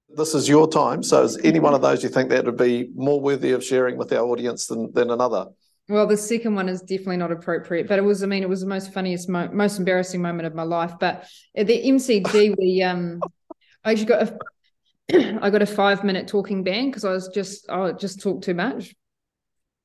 This 0.10 0.34
is 0.34 0.48
your 0.48 0.70
time. 0.70 1.04
So, 1.04 1.24
is 1.24 1.38
any 1.44 1.60
one 1.60 1.74
of 1.74 1.82
those 1.82 2.02
you 2.02 2.10
think 2.10 2.30
that 2.30 2.46
would 2.46 2.58
be 2.58 2.90
more 2.96 3.20
worthy 3.20 3.52
of 3.52 3.64
sharing 3.64 3.98
with 3.98 4.14
our 4.14 4.26
audience 4.26 4.68
than, 4.68 4.92
than 4.94 5.12
another? 5.12 5.48
Well, 5.90 6.08
the 6.08 6.18
second 6.18 6.56
one 6.56 6.68
is 6.70 6.82
definitely 6.82 7.18
not 7.18 7.32
appropriate, 7.32 7.88
but 7.88 7.98
it 7.98 8.02
was, 8.02 8.24
I 8.24 8.26
mean, 8.26 8.44
it 8.44 8.50
was 8.50 8.62
the 8.62 8.68
most 8.68 8.94
funniest, 8.94 9.30
mo- 9.30 9.50
most 9.54 9.80
embarrassing 9.80 10.22
moment 10.22 10.48
of 10.48 10.56
my 10.56 10.64
life. 10.64 10.94
But 11.00 11.30
at 11.56 11.68
the 11.68 11.82
MCG, 11.82 12.56
we, 12.58 12.84
um, 12.84 13.22
I 13.84 13.92
actually 13.92 14.06
got 14.06 14.30
a, 15.10 15.40
I 15.42 15.50
got 15.50 15.62
a 15.62 15.68
five 15.68 16.04
minute 16.04 16.28
talking 16.28 16.64
ban 16.64 16.88
because 16.88 17.06
I 17.06 17.12
was 17.12 17.30
just, 17.30 17.70
I 17.70 17.94
just 17.94 18.22
talked 18.22 18.44
too 18.44 18.54
much. 18.54 18.96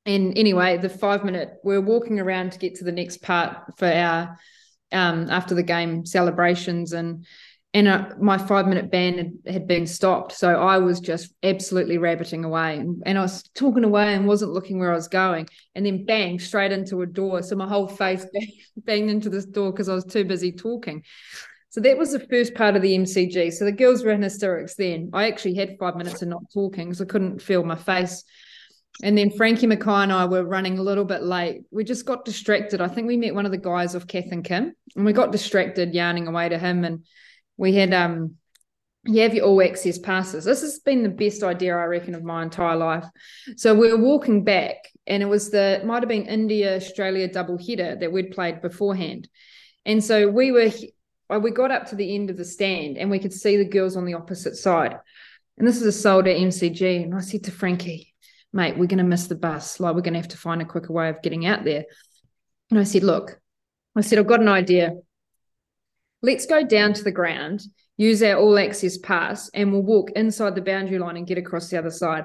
And 0.05 0.37
anyway, 0.37 0.77
the 0.77 0.89
five 0.89 1.23
minute, 1.23 1.53
we're 1.63 1.79
walking 1.79 2.19
around 2.19 2.51
to 2.53 2.59
get 2.59 2.75
to 2.75 2.83
the 2.83 2.91
next 2.91 3.21
part 3.21 3.77
for 3.77 3.87
our, 3.87 4.37
um, 4.91 5.29
after 5.29 5.55
the 5.55 5.63
game 5.63 6.05
celebrations 6.05 6.91
and, 6.91 7.25
and 7.75 7.87
uh, 7.87 8.09
my 8.19 8.37
five 8.37 8.67
minute 8.67 8.91
ban 8.91 9.17
had, 9.17 9.53
had 9.53 9.67
been 9.67 9.87
stopped. 9.87 10.33
So 10.33 10.61
I 10.61 10.77
was 10.77 10.99
just 10.99 11.33
absolutely 11.41 11.97
rabbiting 11.97 12.45
away 12.45 12.77
and, 12.77 13.01
and 13.05 13.17
I 13.17 13.21
was 13.21 13.43
talking 13.55 13.83
away 13.83 14.13
and 14.13 14.27
wasn't 14.27 14.51
looking 14.51 14.79
where 14.79 14.91
I 14.91 14.95
was 14.95 15.07
going. 15.07 15.47
And 15.73 15.85
then 15.85 16.05
bang, 16.05 16.39
straight 16.39 16.71
into 16.71 17.01
a 17.01 17.07
door. 17.07 17.41
So 17.41 17.55
my 17.55 17.67
whole 17.67 17.87
face 17.87 18.25
bang, 18.33 18.51
banged 18.77 19.09
into 19.09 19.29
this 19.29 19.45
door 19.45 19.71
because 19.71 19.89
I 19.89 19.95
was 19.95 20.05
too 20.05 20.23
busy 20.23 20.51
talking. 20.51 21.03
So 21.69 21.81
that 21.81 21.97
was 21.97 22.11
the 22.11 22.19
first 22.19 22.53
part 22.53 22.75
of 22.75 22.83
the 22.83 22.95
MCG. 22.95 23.51
So 23.53 23.65
the 23.65 23.71
girls 23.71 24.03
were 24.03 24.11
in 24.11 24.21
hysterics 24.21 24.75
then. 24.75 25.09
I 25.11 25.27
actually 25.27 25.55
had 25.55 25.77
five 25.79 25.95
minutes 25.95 26.21
of 26.21 26.27
not 26.27 26.43
talking 26.53 26.89
because 26.89 27.01
I 27.01 27.05
couldn't 27.05 27.41
feel 27.41 27.63
my 27.63 27.75
face. 27.75 28.23
And 29.01 29.17
then 29.17 29.31
Frankie 29.31 29.65
Mackay 29.65 30.03
and 30.03 30.13
I 30.13 30.25
were 30.25 30.43
running 30.43 30.77
a 30.77 30.83
little 30.83 31.05
bit 31.05 31.23
late. 31.23 31.63
We 31.71 31.83
just 31.83 32.05
got 32.05 32.25
distracted. 32.25 32.79
I 32.79 32.87
think 32.87 33.07
we 33.07 33.17
met 33.17 33.33
one 33.33 33.47
of 33.47 33.51
the 33.51 33.57
guys 33.57 33.95
off 33.95 34.05
Kath 34.05 34.31
and 34.31 34.43
Kim, 34.43 34.75
and 34.95 35.03
we 35.03 35.13
got 35.13 35.31
distracted 35.31 35.95
yarning 35.95 36.27
away 36.27 36.49
to 36.49 36.59
him. 36.59 36.83
And 36.83 37.03
we 37.63 37.73
had 37.73 37.93
um 37.93 38.35
you 39.05 39.21
have 39.21 39.33
your 39.33 39.45
all 39.45 39.61
access 39.61 39.97
passes. 39.97 40.45
This 40.45 40.61
has 40.61 40.79
been 40.79 41.03
the 41.03 41.09
best 41.09 41.43
idea, 41.43 41.75
I 41.75 41.85
reckon, 41.85 42.15
of 42.15 42.23
my 42.23 42.41
entire 42.41 42.77
life. 42.77 43.05
So 43.57 43.73
we 43.73 43.91
were 43.91 43.97
walking 43.97 44.43
back, 44.45 44.75
and 45.07 45.21
it 45.23 45.25
was 45.25 45.49
the 45.49 45.81
might 45.85 46.03
have 46.03 46.09
been 46.09 46.25
India 46.25 46.75
Australia 46.75 47.27
double 47.27 47.57
header 47.57 47.95
that 47.99 48.11
we'd 48.11 48.31
played 48.31 48.61
beforehand. 48.61 49.29
And 49.85 50.03
so 50.03 50.27
we 50.27 50.51
were 50.51 50.71
uh, 51.29 51.39
we 51.39 51.51
got 51.51 51.71
up 51.71 51.87
to 51.87 51.95
the 51.95 52.13
end 52.15 52.29
of 52.29 52.37
the 52.37 52.45
stand 52.45 52.97
and 52.97 53.09
we 53.09 53.19
could 53.19 53.33
see 53.33 53.55
the 53.55 53.73
girls 53.77 53.95
on 53.95 54.05
the 54.05 54.13
opposite 54.13 54.55
side. 54.55 54.97
And 55.57 55.67
this 55.67 55.77
is 55.77 55.87
a 55.87 55.91
sold 55.91 56.27
at 56.27 56.37
MCG. 56.37 57.03
And 57.03 57.15
I 57.15 57.21
said 57.21 57.45
to 57.45 57.51
Frankie, 57.51 58.13
mate, 58.51 58.77
we're 58.77 58.87
going 58.87 58.97
to 58.97 59.03
miss 59.03 59.27
the 59.27 59.35
bus. 59.35 59.79
Like, 59.79 59.95
we're 59.95 60.01
going 60.01 60.15
to 60.15 60.19
have 60.19 60.29
to 60.29 60.37
find 60.37 60.61
a 60.61 60.65
quicker 60.65 60.91
way 60.91 61.09
of 61.09 61.21
getting 61.21 61.45
out 61.45 61.63
there. 61.63 61.85
And 62.69 62.79
I 62.79 62.83
said, 62.83 63.03
look, 63.03 63.39
I 63.95 64.01
said, 64.01 64.19
I've 64.19 64.27
got 64.27 64.41
an 64.41 64.47
idea. 64.47 64.93
Let's 66.23 66.45
go 66.45 66.63
down 66.63 66.93
to 66.93 67.03
the 67.03 67.11
ground, 67.11 67.61
use 67.97 68.23
our 68.23 68.37
all 68.37 68.57
access 68.57 68.97
pass, 68.97 69.49
and 69.53 69.71
we'll 69.71 69.83
walk 69.83 70.11
inside 70.15 70.55
the 70.55 70.61
boundary 70.61 70.97
line 70.97 71.17
and 71.17 71.27
get 71.27 71.37
across 71.37 71.69
the 71.69 71.77
other 71.77 71.91
side. 71.91 72.23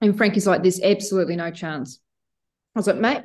And 0.00 0.16
Frankie's 0.16 0.46
like, 0.46 0.62
there's 0.62 0.82
absolutely 0.82 1.36
no 1.36 1.50
chance. 1.52 2.00
I 2.74 2.78
was 2.80 2.88
like, 2.88 2.96
mate, 2.96 3.22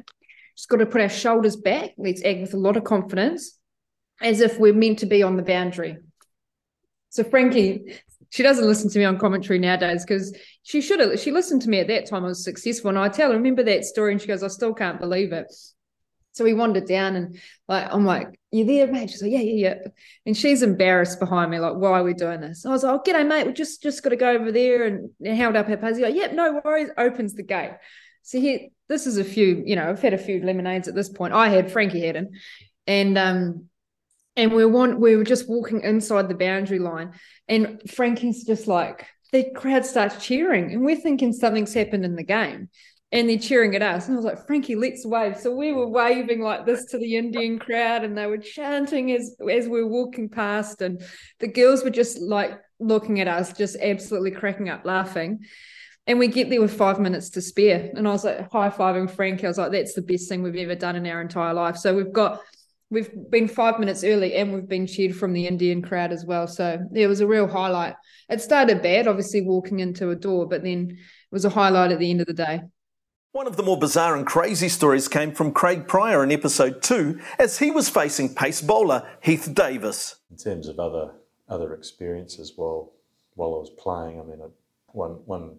just 0.56 0.70
got 0.70 0.78
to 0.78 0.86
put 0.86 1.02
our 1.02 1.10
shoulders 1.10 1.56
back. 1.56 1.92
Let's 1.98 2.24
act 2.24 2.42
with 2.42 2.54
a 2.54 2.58
lot 2.58 2.78
of 2.78 2.84
confidence, 2.84 3.58
as 4.22 4.40
if 4.40 4.60
we're 4.60 4.74
meant 4.74 5.00
to 5.00 5.08
be 5.08 5.24
on 5.24 5.36
the 5.36 5.44
boundary. 5.44 5.98
So 7.10 7.24
Frankie, 7.24 7.96
she 8.30 8.44
doesn't 8.44 8.68
listen 8.68 8.90
to 8.90 9.00
me 9.00 9.06
on 9.06 9.18
commentary 9.18 9.58
nowadays 9.58 10.04
because 10.04 10.38
she 10.64 10.82
should 10.82 11.00
have. 11.00 11.20
She 11.20 11.32
listened 11.32 11.62
to 11.64 11.70
me 11.70 11.80
at 11.80 11.88
that 11.88 12.08
time. 12.08 12.24
I 12.24 12.28
was 12.28 12.44
successful, 12.44 12.90
and 12.90 13.00
I 13.00 13.10
tell 13.10 13.32
her, 13.32 13.38
remember 13.38 13.64
that 13.64 13.86
story, 13.86 14.12
and 14.12 14.22
she 14.22 14.28
goes, 14.28 14.44
I 14.44 14.48
still 14.48 14.74
can't 14.74 15.00
believe 15.00 15.32
it. 15.32 15.52
So 16.36 16.44
we 16.44 16.54
wandered 16.54 16.86
down 16.86 17.16
and 17.16 17.40
like 17.70 17.88
I'm 17.90 18.06
like, 18.06 18.38
you 18.52 18.66
there, 18.66 18.88
mate? 18.88 19.10
She's 19.10 19.22
like, 19.22 19.32
yeah, 19.32 19.40
yeah, 19.40 19.70
yeah. 19.70 19.76
And 20.26 20.36
she's 20.36 20.64
embarrassed 20.64 21.18
behind 21.18 21.50
me, 21.50 21.60
like, 21.60 21.76
why 21.76 22.00
are 22.00 22.04
we 22.04 22.14
doing 22.14 22.42
this? 22.42 22.66
I 22.66 22.70
was 22.70 22.84
like, 22.84 22.94
oh, 22.94 23.02
g'day, 23.10 23.26
mate. 23.26 23.48
We 23.48 23.54
just 23.54 23.82
just 23.82 24.04
got 24.04 24.10
to 24.10 24.18
go 24.18 24.32
over 24.32 24.52
there 24.52 24.84
and, 24.84 25.10
held 25.38 25.56
up 25.56 25.68
her 25.68 25.78
pussy. 25.78 26.02
Like, 26.02 26.16
yep, 26.16 26.34
no 26.34 26.62
worries. 26.64 26.90
Opens 26.98 27.36
the 27.36 27.44
gate. 27.44 27.72
So 28.24 28.40
here, 28.40 28.68
this 28.90 29.08
is 29.08 29.18
a 29.18 29.24
few, 29.24 29.64
you 29.66 29.78
know, 29.78 29.90
I've 29.90 30.02
had 30.02 30.14
a 30.14 30.18
few 30.18 30.44
lemonades 30.44 30.90
at 30.90 30.96
this 30.96 31.10
point. 31.10 31.34
I 31.34 31.48
had, 31.48 31.72
Frankie 31.72 32.06
hadn't. 32.06 32.32
And 32.86 33.18
um, 33.18 33.70
and 34.36 34.52
we 34.52 34.66
want 34.66 35.00
we 35.00 35.16
were 35.16 35.24
just 35.24 35.48
walking 35.48 35.82
inside 35.82 36.28
the 36.28 36.36
boundary 36.36 36.80
line, 36.80 37.14
and 37.48 37.82
Frankie's 37.90 38.44
just 38.44 38.68
like 38.68 39.08
the 39.32 39.50
crowd 39.56 39.86
starts 39.86 40.24
cheering, 40.24 40.74
and 40.74 40.84
we're 40.84 40.98
thinking 40.98 41.32
something's 41.32 41.74
happened 41.74 42.04
in 42.04 42.16
the 42.16 42.24
game 42.24 42.70
and 43.16 43.30
they're 43.30 43.38
cheering 43.38 43.76
at 43.76 43.82
us. 43.82 44.08
And 44.08 44.16
I 44.16 44.18
was 44.18 44.26
like, 44.26 44.46
Frankie, 44.46 44.76
let's 44.76 45.06
wave. 45.06 45.38
So 45.38 45.56
we 45.56 45.72
were 45.72 45.88
waving 45.88 46.42
like 46.42 46.66
this 46.66 46.86
to 46.86 46.98
the 46.98 47.16
Indian 47.16 47.58
crowd, 47.58 48.04
and 48.04 48.18
they 48.18 48.28
were 48.28 48.38
chanting 48.38 49.12
as 49.12 49.36
as 49.52 49.68
we 49.68 49.82
were 49.82 49.90
walking 49.90 50.30
past, 50.30 50.82
and 50.82 51.02
the 51.40 51.48
girls 51.48 51.84
were 51.84 51.90
just 51.90 52.20
like 52.20 52.60
looking 52.80 53.22
at 53.22 53.28
us, 53.28 53.54
just 53.54 53.78
absolutely 53.82 54.32
cracking 54.32 54.70
up, 54.70 54.86
laughing. 54.86 55.46
And 56.08 56.20
we 56.20 56.28
get 56.28 56.50
there 56.50 56.62
with 56.62 56.78
five 56.78 57.00
minutes 57.00 57.32
to 57.32 57.42
spare. 57.42 57.90
And 57.96 58.08
I 58.08 58.12
was 58.12 58.24
like 58.24 58.52
high 58.52 58.70
fiving 58.70 59.10
Frankie. 59.10 59.46
I 59.46 59.50
was 59.50 59.58
like, 59.58 59.72
that's 59.72 59.96
the 59.96 60.04
best 60.04 60.30
thing 60.30 60.44
we've 60.44 60.56
ever 60.56 60.76
done 60.76 60.96
in 60.96 61.08
our 61.08 61.20
entire 61.20 61.54
life. 61.54 61.78
So 61.78 61.96
we've 61.96 62.14
got 62.14 62.42
we've 62.92 63.10
been 63.32 63.48
five 63.48 63.80
minutes 63.80 64.04
early 64.04 64.36
and 64.36 64.54
we've 64.54 64.68
been 64.68 64.86
cheered 64.86 65.16
from 65.16 65.34
the 65.34 65.48
Indian 65.48 65.82
crowd 65.82 66.12
as 66.12 66.24
well. 66.24 66.48
So 66.48 66.80
it 66.94 67.08
was 67.08 67.22
a 67.22 67.28
real 67.28 67.48
highlight. 67.48 67.96
It 68.30 68.42
started 68.42 68.84
bad, 68.84 69.08
obviously 69.08 69.42
walking 69.42 69.80
into 69.80 70.12
a 70.12 70.16
door, 70.16 70.48
but 70.48 70.64
then 70.64 70.92
it 70.92 71.32
was 71.32 71.46
a 71.46 71.50
highlight 71.50 71.92
at 71.92 72.00
the 72.00 72.12
end 72.12 72.22
of 72.22 72.28
the 72.28 72.34
day. 72.34 72.62
One 73.36 73.48
of 73.48 73.58
the 73.58 73.64
more 73.64 73.78
bizarre 73.78 74.16
and 74.16 74.26
crazy 74.26 74.70
stories 74.70 75.10
came 75.10 75.34
from 75.34 75.52
Craig 75.52 75.90
Pryor 75.90 76.24
in 76.24 76.32
episode 76.32 76.82
two 76.82 77.20
as 77.38 77.60
he 77.60 77.70
was 77.70 77.90
facing 77.90 78.34
pace 78.34 78.62
bowler 78.62 79.06
Heath 79.20 79.54
Davis. 79.54 80.16
In 80.32 80.38
terms 80.38 80.70
of 80.70 80.80
other 80.80 81.12
other 81.50 81.74
experiences 81.74 82.54
while 82.56 82.94
while 83.34 83.56
I 83.56 83.58
was 83.58 83.72
playing, 83.72 84.22
I 84.22 84.24
mean, 84.24 84.40
one 84.94 85.20
one 85.26 85.58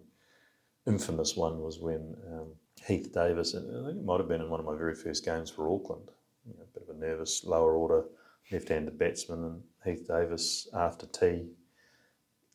infamous 0.87 1.37
one 1.37 1.61
was 1.61 1.77
when 1.77 2.15
um, 2.31 2.47
Heath 2.83 3.13
Davis, 3.13 3.53
I 3.53 3.59
think 3.59 3.99
it 3.99 4.03
might 4.03 4.21
have 4.21 4.27
been 4.27 4.41
in 4.41 4.49
one 4.49 4.59
of 4.59 4.65
my 4.65 4.75
very 4.75 4.95
first 4.95 5.23
games 5.23 5.51
for 5.51 5.71
Auckland, 5.71 6.09
you 6.47 6.55
know, 6.57 6.63
a 6.63 6.79
bit 6.79 6.89
of 6.89 6.95
a 6.95 6.99
nervous 6.99 7.43
lower 7.43 7.75
order 7.75 8.05
left-handed 8.51 8.97
batsman, 8.97 9.43
and 9.43 9.61
Heath 9.85 10.07
Davis 10.07 10.67
after 10.73 11.05
tea, 11.05 11.49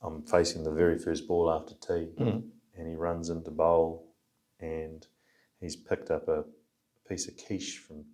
I'm 0.02 0.24
facing 0.24 0.64
the 0.64 0.72
very 0.72 0.98
first 0.98 1.28
ball 1.28 1.48
after 1.48 1.74
tea, 1.74 2.08
mm. 2.18 2.42
and 2.76 2.88
he 2.88 2.96
runs 2.96 3.30
into 3.30 3.52
bowl 3.52 4.08
and 4.58 5.06
he's 5.62 5.76
picked 5.76 6.10
up 6.10 6.28
a 6.28 6.44
piece 7.08 7.28
of 7.28 7.34
quiche 7.46 7.78
from 7.78 8.04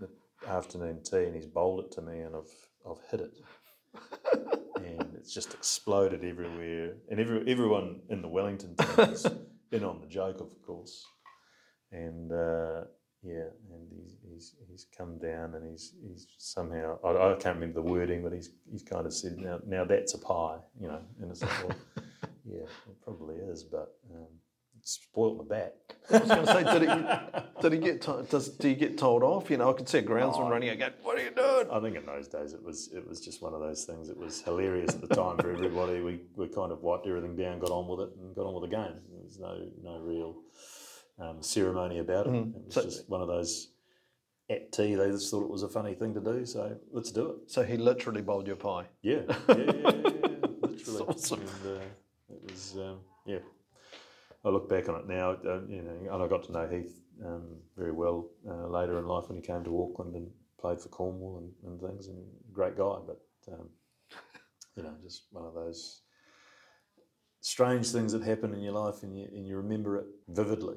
the 0.00 0.08
afternoon 0.48 1.02
tea 1.02 1.24
and 1.24 1.34
he's 1.34 1.46
bowled 1.46 1.84
it 1.84 1.92
to 1.92 2.02
me 2.02 2.20
and 2.20 2.34
I've 2.34 2.90
I've 2.90 3.00
hit 3.10 3.20
it. 3.20 3.34
and 4.76 5.14
it's 5.16 5.32
just 5.32 5.54
exploded 5.54 6.24
everywhere. 6.24 6.94
And 7.10 7.20
every, 7.20 7.50
everyone 7.50 8.00
in 8.10 8.22
the 8.22 8.28
Wellington 8.28 8.76
team 8.76 9.06
is 9.06 9.26
in 9.72 9.84
on 9.90 10.00
the 10.00 10.06
joke, 10.06 10.40
of 10.40 10.50
course. 10.66 11.04
And 11.92 12.32
uh, 12.32 12.82
yeah, 13.22 13.48
and 13.72 13.88
he's, 13.90 14.16
he's 14.28 14.54
he's 14.68 14.86
come 14.96 15.18
down 15.18 15.54
and 15.54 15.70
he's 15.70 15.94
he's 16.06 16.26
somehow 16.38 16.98
I, 17.04 17.32
I, 17.32 17.34
can't 17.34 17.56
remember 17.56 17.80
the 17.80 17.88
wording, 17.88 18.22
but 18.22 18.32
he's 18.32 18.50
he's 18.70 18.82
kind 18.82 19.06
of 19.06 19.14
said 19.14 19.38
now 19.38 19.60
now 19.66 19.84
that's 19.84 20.14
a 20.14 20.18
pie, 20.18 20.58
you 20.78 20.88
know. 20.88 21.00
And 21.20 21.30
it's 21.30 21.42
like, 21.42 21.68
well, 21.68 21.78
yeah, 22.44 22.64
it 22.64 23.02
probably 23.02 23.36
is, 23.36 23.62
but 23.62 23.94
um, 24.12 24.26
spoiled 24.84 25.38
my 25.38 25.56
bat. 25.56 25.76
I 26.10 26.18
was 26.18 26.28
going 26.28 26.46
to 26.46 26.52
say, 26.52 26.64
did 26.64 26.82
he, 26.82 27.60
did 27.62 27.72
he 27.72 27.78
get 27.78 28.02
to, 28.02 28.24
does 28.30 28.50
do 28.50 28.68
you 28.68 28.74
get 28.76 28.98
told 28.98 29.22
off? 29.22 29.50
You 29.50 29.56
know, 29.56 29.70
I 29.70 29.72
could 29.72 29.88
see 29.88 29.98
a 29.98 30.02
groundsman 30.02 30.46
oh, 30.46 30.50
running 30.50 30.68
again. 30.68 30.92
What 31.02 31.18
are 31.18 31.24
you 31.24 31.30
doing? 31.30 31.66
I 31.72 31.80
think 31.80 31.96
in 31.96 32.06
those 32.06 32.28
days 32.28 32.52
it 32.52 32.62
was 32.62 32.90
it 32.94 33.06
was 33.06 33.20
just 33.20 33.42
one 33.42 33.54
of 33.54 33.60
those 33.60 33.84
things. 33.84 34.10
It 34.10 34.16
was 34.16 34.42
hilarious 34.42 34.94
at 34.94 35.00
the 35.00 35.14
time 35.14 35.38
for 35.38 35.50
everybody. 35.50 36.00
We 36.00 36.20
we 36.36 36.48
kind 36.48 36.70
of 36.70 36.82
wiped 36.82 37.06
everything 37.06 37.34
down, 37.34 37.58
got 37.58 37.70
on 37.70 37.88
with 37.88 38.08
it, 38.08 38.14
and 38.20 38.34
got 38.36 38.46
on 38.46 38.60
with 38.60 38.70
the 38.70 38.76
game. 38.76 39.00
There 39.10 39.24
was 39.24 39.38
no 39.38 39.68
no 39.82 39.98
real 39.98 40.36
um, 41.18 41.42
ceremony 41.42 41.98
about 41.98 42.26
it. 42.26 42.34
Mm. 42.34 42.54
It 42.54 42.64
was 42.66 42.74
so, 42.74 42.82
just 42.82 43.08
one 43.08 43.22
of 43.22 43.28
those. 43.28 43.70
At 44.50 44.72
tea, 44.72 44.94
they 44.94 45.10
just 45.10 45.30
thought 45.30 45.42
it 45.42 45.48
was 45.48 45.62
a 45.62 45.70
funny 45.70 45.94
thing 45.94 46.12
to 46.12 46.20
do, 46.20 46.44
so 46.44 46.76
let's 46.92 47.10
do 47.10 47.30
it. 47.30 47.36
So 47.50 47.62
he 47.62 47.78
literally 47.78 48.20
bowled 48.20 48.46
your 48.46 48.56
pie. 48.56 48.84
Yeah, 49.00 49.20
yeah, 49.48 49.54
yeah, 49.56 49.56
yeah, 49.56 49.72
yeah 49.74 49.90
literally. 50.60 51.00
awesome. 51.08 51.40
And, 51.40 51.78
uh, 51.78 51.80
it 52.28 52.52
was 52.52 52.76
um, 52.76 52.98
yeah, 53.24 53.38
I 54.44 54.50
look 54.50 54.68
back 54.68 54.88
on 54.88 54.96
it 54.96 55.08
now, 55.08 55.32
uh, 55.32 55.60
you 55.68 55.82
know, 55.82 56.12
and 56.12 56.22
I 56.22 56.28
got 56.28 56.44
to 56.44 56.52
know 56.52 56.68
Heath 56.68 57.00
um, 57.24 57.56
very 57.76 57.92
well 57.92 58.28
uh, 58.48 58.66
later 58.68 58.98
in 58.98 59.06
life 59.06 59.28
when 59.28 59.36
he 59.36 59.42
came 59.42 59.64
to 59.64 59.82
Auckland 59.82 60.14
and 60.14 60.28
played 60.60 60.80
for 60.80 60.88
Cornwall 60.88 61.38
and, 61.38 61.70
and 61.70 61.80
things, 61.80 62.08
and 62.08 62.24
great 62.52 62.76
guy, 62.76 62.96
but 63.06 63.20
um, 63.52 63.68
you 64.76 64.82
know, 64.82 64.94
just 65.02 65.24
one 65.30 65.44
of 65.46 65.54
those 65.54 66.02
strange 67.40 67.88
things 67.88 68.12
that 68.12 68.22
happen 68.22 68.52
in 68.54 68.60
your 68.60 68.72
life, 68.72 69.02
and 69.02 69.16
you 69.16 69.28
and 69.32 69.46
you 69.46 69.56
remember 69.56 69.98
it 69.98 70.06
vividly 70.28 70.76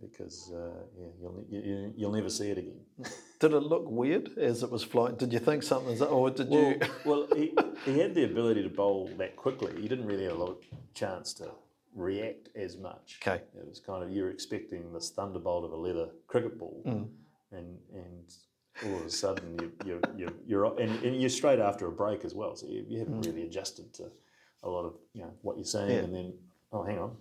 because 0.00 0.52
uh, 0.54 0.82
yeah, 0.98 1.08
you'll 1.20 1.44
you, 1.50 1.92
you'll 1.96 2.12
never 2.12 2.30
see 2.30 2.50
it 2.50 2.58
again. 2.58 2.80
did 3.40 3.52
it 3.52 3.60
look 3.62 3.90
weird 3.90 4.30
as 4.38 4.62
it 4.62 4.70
was 4.70 4.82
flying? 4.84 5.16
Did 5.16 5.32
you 5.32 5.38
think 5.38 5.62
something? 5.62 5.90
was, 5.90 6.02
Or 6.02 6.30
did 6.30 6.48
well, 6.48 6.70
you? 6.70 6.80
well, 7.04 7.26
he, 7.34 7.56
he 7.84 7.98
had 7.98 8.14
the 8.14 8.24
ability 8.24 8.62
to 8.62 8.68
bowl 8.68 9.10
that 9.18 9.36
quickly. 9.36 9.72
He 9.80 9.88
didn't 9.88 10.06
really 10.06 10.24
have 10.24 10.36
a 10.36 10.38
lot 10.38 10.50
of 10.50 10.58
chance 10.94 11.32
to 11.34 11.50
react 11.94 12.48
as 12.54 12.76
much. 12.76 13.18
Okay. 13.22 13.42
It 13.56 13.68
was 13.68 13.80
kind 13.80 14.02
of 14.02 14.10
you're 14.10 14.30
expecting 14.30 14.92
this 14.92 15.10
thunderbolt 15.10 15.64
of 15.64 15.72
a 15.72 15.76
leather 15.76 16.08
cricket 16.26 16.58
ball, 16.58 16.82
mm. 16.86 17.08
and 17.52 17.78
and 17.92 18.32
all 18.86 18.98
of 18.98 19.06
a 19.06 19.10
sudden 19.10 19.58
you, 19.60 19.72
you're 19.84 20.00
you're, 20.16 20.32
you're 20.46 20.80
and, 20.80 21.04
and, 21.04 21.20
you're 21.20 21.30
straight 21.30 21.58
after 21.58 21.86
a 21.86 21.92
break 21.92 22.24
as 22.24 22.34
well, 22.34 22.56
so 22.56 22.66
you, 22.66 22.84
you 22.88 22.98
haven't 22.98 23.20
mm. 23.20 23.26
really 23.26 23.42
adjusted 23.42 23.92
to 23.94 24.10
a 24.62 24.68
lot 24.68 24.84
of 24.84 24.94
you 25.12 25.22
know 25.22 25.32
what 25.42 25.56
you're 25.56 25.64
saying, 25.64 25.90
yeah. 25.90 25.98
and 25.98 26.14
then 26.14 26.32
oh 26.72 26.82
hang 26.82 26.98
on, 26.98 27.16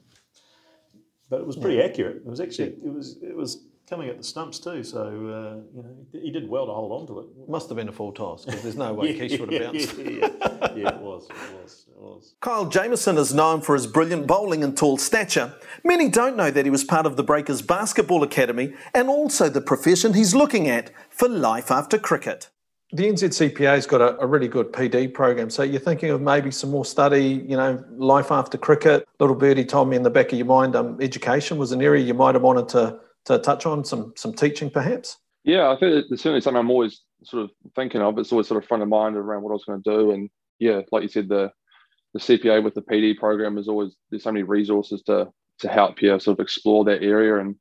but 1.29 1.39
it 1.39 1.47
was 1.47 1.55
pretty 1.55 1.77
yeah. 1.77 1.85
accurate. 1.85 2.17
It 2.17 2.25
was 2.25 2.39
actually 2.39 2.75
it 2.83 2.93
was 2.93 3.17
it 3.21 3.35
was 3.35 3.63
coming 3.89 4.07
at 4.07 4.17
the 4.17 4.23
stumps 4.23 4.59
too. 4.59 4.83
So 4.83 5.01
uh, 5.01 5.75
you 5.75 5.83
know 5.83 5.95
he 6.11 6.31
did 6.31 6.47
well 6.47 6.67
to 6.67 6.73
hold 6.73 7.01
on 7.01 7.07
to 7.07 7.19
it. 7.19 7.49
Must 7.49 7.67
have 7.69 7.75
been 7.75 7.89
a 7.89 7.93
full 7.93 8.11
toss 8.11 8.45
because 8.45 8.61
there's 8.61 8.77
no 8.77 8.93
way 8.93 9.11
yeah, 9.11 9.17
quiche 9.17 9.39
would 9.39 9.51
have 9.51 9.73
bounced. 9.73 9.97
yeah, 9.97 10.09
yeah, 10.09 10.75
yeah, 10.75 10.98
was. 11.19 11.29
It 11.29 11.61
was. 11.61 11.85
It 11.89 12.01
was. 12.01 12.35
Kyle 12.41 12.65
Jamieson 12.65 13.17
is 13.17 13.33
known 13.33 13.61
for 13.61 13.75
his 13.75 13.87
brilliant 13.87 14.27
bowling 14.27 14.63
and 14.63 14.75
tall 14.75 14.97
stature. 14.97 15.53
Many 15.83 16.09
don't 16.09 16.37
know 16.37 16.51
that 16.51 16.65
he 16.65 16.71
was 16.71 16.83
part 16.83 17.05
of 17.05 17.17
the 17.17 17.23
Breakers 17.23 17.61
Basketball 17.61 18.23
Academy 18.23 18.73
and 18.93 19.09
also 19.09 19.49
the 19.49 19.61
profession 19.61 20.13
he's 20.13 20.35
looking 20.35 20.69
at 20.69 20.91
for 21.09 21.27
life 21.27 21.71
after 21.71 21.97
cricket. 21.97 22.49
The 22.91 23.03
NZCPA's 23.03 23.85
got 23.85 24.01
a, 24.01 24.19
a, 24.19 24.25
really 24.25 24.47
good 24.47 24.73
PD 24.73 25.13
program. 25.13 25.51
So 25.51 25.61
you're 25.61 25.79
thinking 25.79 26.09
of 26.09 26.21
maybe 26.21 26.49
some 26.49 26.71
more 26.71 26.85
study, 26.85 27.45
you 27.47 27.55
know, 27.55 27.83
life 27.91 28.31
after 28.31 28.57
cricket. 28.57 29.07
Little 29.19 29.35
birdie 29.35 29.63
told 29.63 29.89
me 29.89 29.95
in 29.95 30.01
the 30.01 30.09
back 30.09 30.31
of 30.31 30.39
your 30.39 30.47
mind, 30.47 30.75
um, 30.75 30.99
education 30.99 31.59
was 31.59 31.71
an 31.71 31.83
area 31.83 32.03
you 32.03 32.15
might 32.15 32.33
have 32.33 32.41
wanted 32.41 32.67
to 32.69 32.99
to 33.25 33.37
touch 33.37 33.67
on? 33.67 33.85
Some 33.85 34.13
some 34.15 34.33
teaching, 34.33 34.71
perhaps. 34.71 35.17
Yeah, 35.43 35.69
I 35.69 35.77
think 35.79 36.05
it's 36.09 36.23
certainly 36.23 36.41
something 36.41 36.59
I'm 36.59 36.71
always 36.71 37.01
sort 37.23 37.43
of 37.43 37.51
thinking 37.75 38.01
of. 38.01 38.17
It's 38.17 38.31
always 38.31 38.47
sort 38.47 38.61
of 38.61 38.67
front 38.67 38.83
of 38.83 38.89
mind 38.89 39.15
around 39.15 39.43
what 39.43 39.51
I 39.51 39.53
was 39.53 39.65
going 39.65 39.83
to 39.83 39.89
do. 39.89 40.11
And 40.11 40.29
yeah, 40.59 40.81
like 40.91 41.03
you 41.03 41.09
said, 41.09 41.29
the 41.29 41.51
the 42.13 42.19
CPA 42.19 42.63
with 42.63 42.73
the 42.73 42.81
PD 42.81 43.17
program 43.17 43.57
is 43.57 43.67
always 43.67 43.95
there's 44.09 44.23
so 44.23 44.31
many 44.31 44.43
resources 44.43 45.01
to 45.03 45.31
to 45.59 45.67
help 45.67 46.01
you 46.01 46.19
sort 46.19 46.39
of 46.39 46.43
explore 46.43 46.85
that 46.85 47.03
area. 47.03 47.39
And 47.39 47.55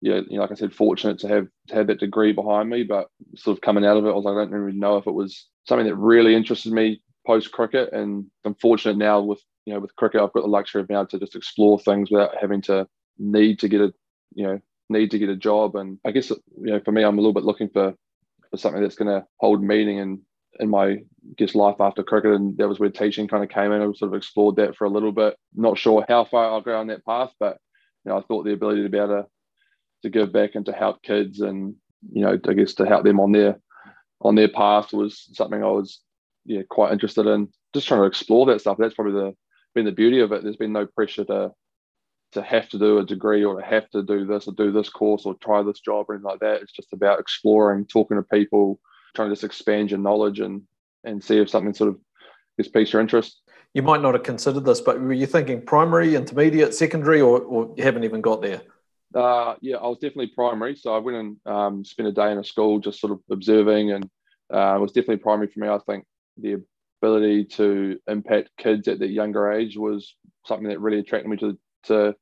yeah, 0.00 0.20
you 0.28 0.36
know, 0.36 0.42
like 0.42 0.52
I 0.52 0.54
said, 0.54 0.74
fortunate 0.74 1.18
to 1.20 1.28
have 1.28 1.46
to 1.68 1.74
have 1.74 1.86
that 1.88 2.00
degree 2.00 2.32
behind 2.32 2.68
me. 2.68 2.82
But 2.82 3.08
sort 3.36 3.56
of 3.56 3.62
coming 3.62 3.84
out 3.84 3.96
of 3.96 4.06
it, 4.06 4.10
I 4.10 4.12
was 4.12 4.24
like, 4.24 4.36
I 4.36 4.44
don't 4.44 4.50
really 4.50 4.78
know 4.78 4.96
if 4.96 5.06
it 5.06 5.14
was 5.14 5.46
something 5.66 5.86
that 5.86 5.96
really 5.96 6.34
interested 6.34 6.72
me 6.72 7.02
post 7.26 7.52
cricket. 7.52 7.92
And 7.92 8.26
I'm 8.44 8.54
fortunate 8.54 8.96
now 8.96 9.20
with 9.20 9.40
you 9.64 9.74
know 9.74 9.80
with 9.80 9.96
cricket, 9.96 10.20
I've 10.20 10.32
got 10.32 10.42
the 10.42 10.48
luxury 10.48 10.82
of 10.82 10.90
able 10.90 11.06
to 11.06 11.18
just 11.18 11.36
explore 11.36 11.78
things 11.78 12.10
without 12.10 12.34
having 12.40 12.62
to 12.62 12.86
need 13.18 13.58
to 13.60 13.68
get 13.68 13.80
a 13.80 13.92
you 14.34 14.46
know 14.46 14.60
need 14.88 15.10
to 15.10 15.18
get 15.18 15.28
a 15.28 15.36
job. 15.36 15.76
And 15.76 15.98
I 16.04 16.12
guess 16.12 16.30
you 16.30 16.40
know, 16.56 16.80
for 16.80 16.92
me, 16.92 17.02
I'm 17.02 17.18
a 17.18 17.20
little 17.20 17.34
bit 17.34 17.44
looking 17.44 17.68
for 17.68 17.94
for 18.50 18.56
something 18.56 18.82
that's 18.82 18.96
going 18.96 19.08
to 19.08 19.26
hold 19.38 19.62
meaning 19.62 19.98
in 19.98 20.22
in 20.60 20.70
my 20.70 20.98
guess 21.36 21.54
life 21.54 21.76
after 21.80 22.02
cricket, 22.02 22.32
and 22.32 22.56
that 22.58 22.68
was 22.68 22.78
where 22.78 22.90
teaching 22.90 23.28
kind 23.28 23.44
of 23.44 23.50
came 23.50 23.72
in. 23.72 23.82
I 23.82 23.84
sort 23.84 24.02
of 24.02 24.14
explored 24.14 24.56
that 24.56 24.76
for 24.76 24.84
a 24.84 24.90
little 24.90 25.12
bit. 25.12 25.36
Not 25.54 25.78
sure 25.78 26.04
how 26.08 26.24
far 26.24 26.46
I'll 26.46 26.60
go 26.60 26.78
on 26.78 26.88
that 26.88 27.04
path, 27.04 27.30
but 27.38 27.58
you 28.04 28.10
know, 28.10 28.18
I 28.18 28.22
thought 28.22 28.44
the 28.44 28.52
ability 28.52 28.82
to 28.82 28.88
be 28.88 28.98
able 28.98 29.08
to 29.08 29.26
to 30.02 30.10
give 30.10 30.32
back 30.32 30.54
and 30.54 30.66
to 30.66 30.72
help 30.72 31.02
kids, 31.02 31.40
and 31.40 31.74
you 32.12 32.22
know, 32.22 32.38
I 32.48 32.52
guess 32.52 32.74
to 32.74 32.86
help 32.86 33.04
them 33.04 33.20
on 33.20 33.32
their 33.32 33.60
on 34.20 34.34
their 34.34 34.48
path 34.48 34.92
was 34.92 35.28
something 35.32 35.62
I 35.62 35.68
was 35.68 36.00
yeah 36.44 36.62
quite 36.68 36.92
interested 36.92 37.26
in. 37.26 37.48
Just 37.74 37.88
trying 37.88 38.00
to 38.00 38.06
explore 38.06 38.46
that 38.46 38.60
stuff. 38.60 38.78
That's 38.78 38.94
probably 38.94 39.14
the 39.14 39.34
been 39.74 39.84
the 39.84 39.92
beauty 39.92 40.20
of 40.20 40.32
it. 40.32 40.42
There's 40.42 40.56
been 40.56 40.72
no 40.72 40.86
pressure 40.86 41.24
to 41.24 41.52
to 42.32 42.42
have 42.42 42.68
to 42.70 42.78
do 42.78 42.98
a 42.98 43.04
degree 43.04 43.44
or 43.44 43.60
to 43.60 43.66
have 43.66 43.88
to 43.90 44.02
do 44.02 44.26
this 44.26 44.48
or 44.48 44.52
do 44.52 44.72
this 44.72 44.88
course 44.88 45.24
or 45.24 45.34
try 45.34 45.62
this 45.62 45.80
job 45.80 46.06
or 46.08 46.14
anything 46.14 46.30
like 46.30 46.40
that. 46.40 46.60
It's 46.60 46.72
just 46.72 46.92
about 46.92 47.20
exploring, 47.20 47.86
talking 47.86 48.16
to 48.16 48.22
people, 48.22 48.80
trying 49.14 49.28
to 49.28 49.34
just 49.34 49.44
expand 49.44 49.90
your 49.90 50.00
knowledge 50.00 50.40
and 50.40 50.62
and 51.06 51.22
see 51.22 51.38
if 51.38 51.48
something 51.48 51.72
sort 51.72 51.90
of 51.90 51.98
just 52.58 52.72
piques 52.74 52.92
your 52.92 53.00
interest. 53.00 53.40
You 53.74 53.82
might 53.82 54.02
not 54.02 54.14
have 54.14 54.22
considered 54.22 54.64
this, 54.64 54.80
but 54.80 55.00
were 55.00 55.12
you 55.12 55.26
thinking 55.26 55.62
primary, 55.62 56.14
intermediate, 56.14 56.74
secondary, 56.74 57.20
or, 57.20 57.40
or 57.40 57.74
you 57.76 57.84
haven't 57.84 58.04
even 58.04 58.20
got 58.20 58.42
there? 58.42 58.62
Uh, 59.14 59.54
yeah, 59.60 59.76
I 59.76 59.86
was 59.86 59.98
definitely 59.98 60.28
primary. 60.28 60.76
So 60.76 60.94
I 60.94 60.98
went 60.98 61.16
and 61.16 61.36
um, 61.46 61.84
spent 61.84 62.08
a 62.08 62.12
day 62.12 62.32
in 62.32 62.38
a 62.38 62.44
school 62.44 62.78
just 62.78 63.00
sort 63.00 63.12
of 63.12 63.20
observing, 63.30 63.92
and 63.92 64.04
uh, 64.52 64.76
it 64.76 64.80
was 64.80 64.92
definitely 64.92 65.18
primary 65.18 65.48
for 65.48 65.60
me. 65.60 65.68
I 65.68 65.78
think 65.86 66.04
the 66.38 66.62
ability 67.02 67.44
to 67.44 67.98
impact 68.08 68.50
kids 68.58 68.88
at 68.88 68.98
that 68.98 69.10
younger 69.10 69.52
age 69.52 69.76
was 69.76 70.14
something 70.46 70.68
that 70.68 70.80
really 70.80 70.98
attracted 70.98 71.30
me 71.30 71.36
to 71.38 71.58
to 71.84 72.14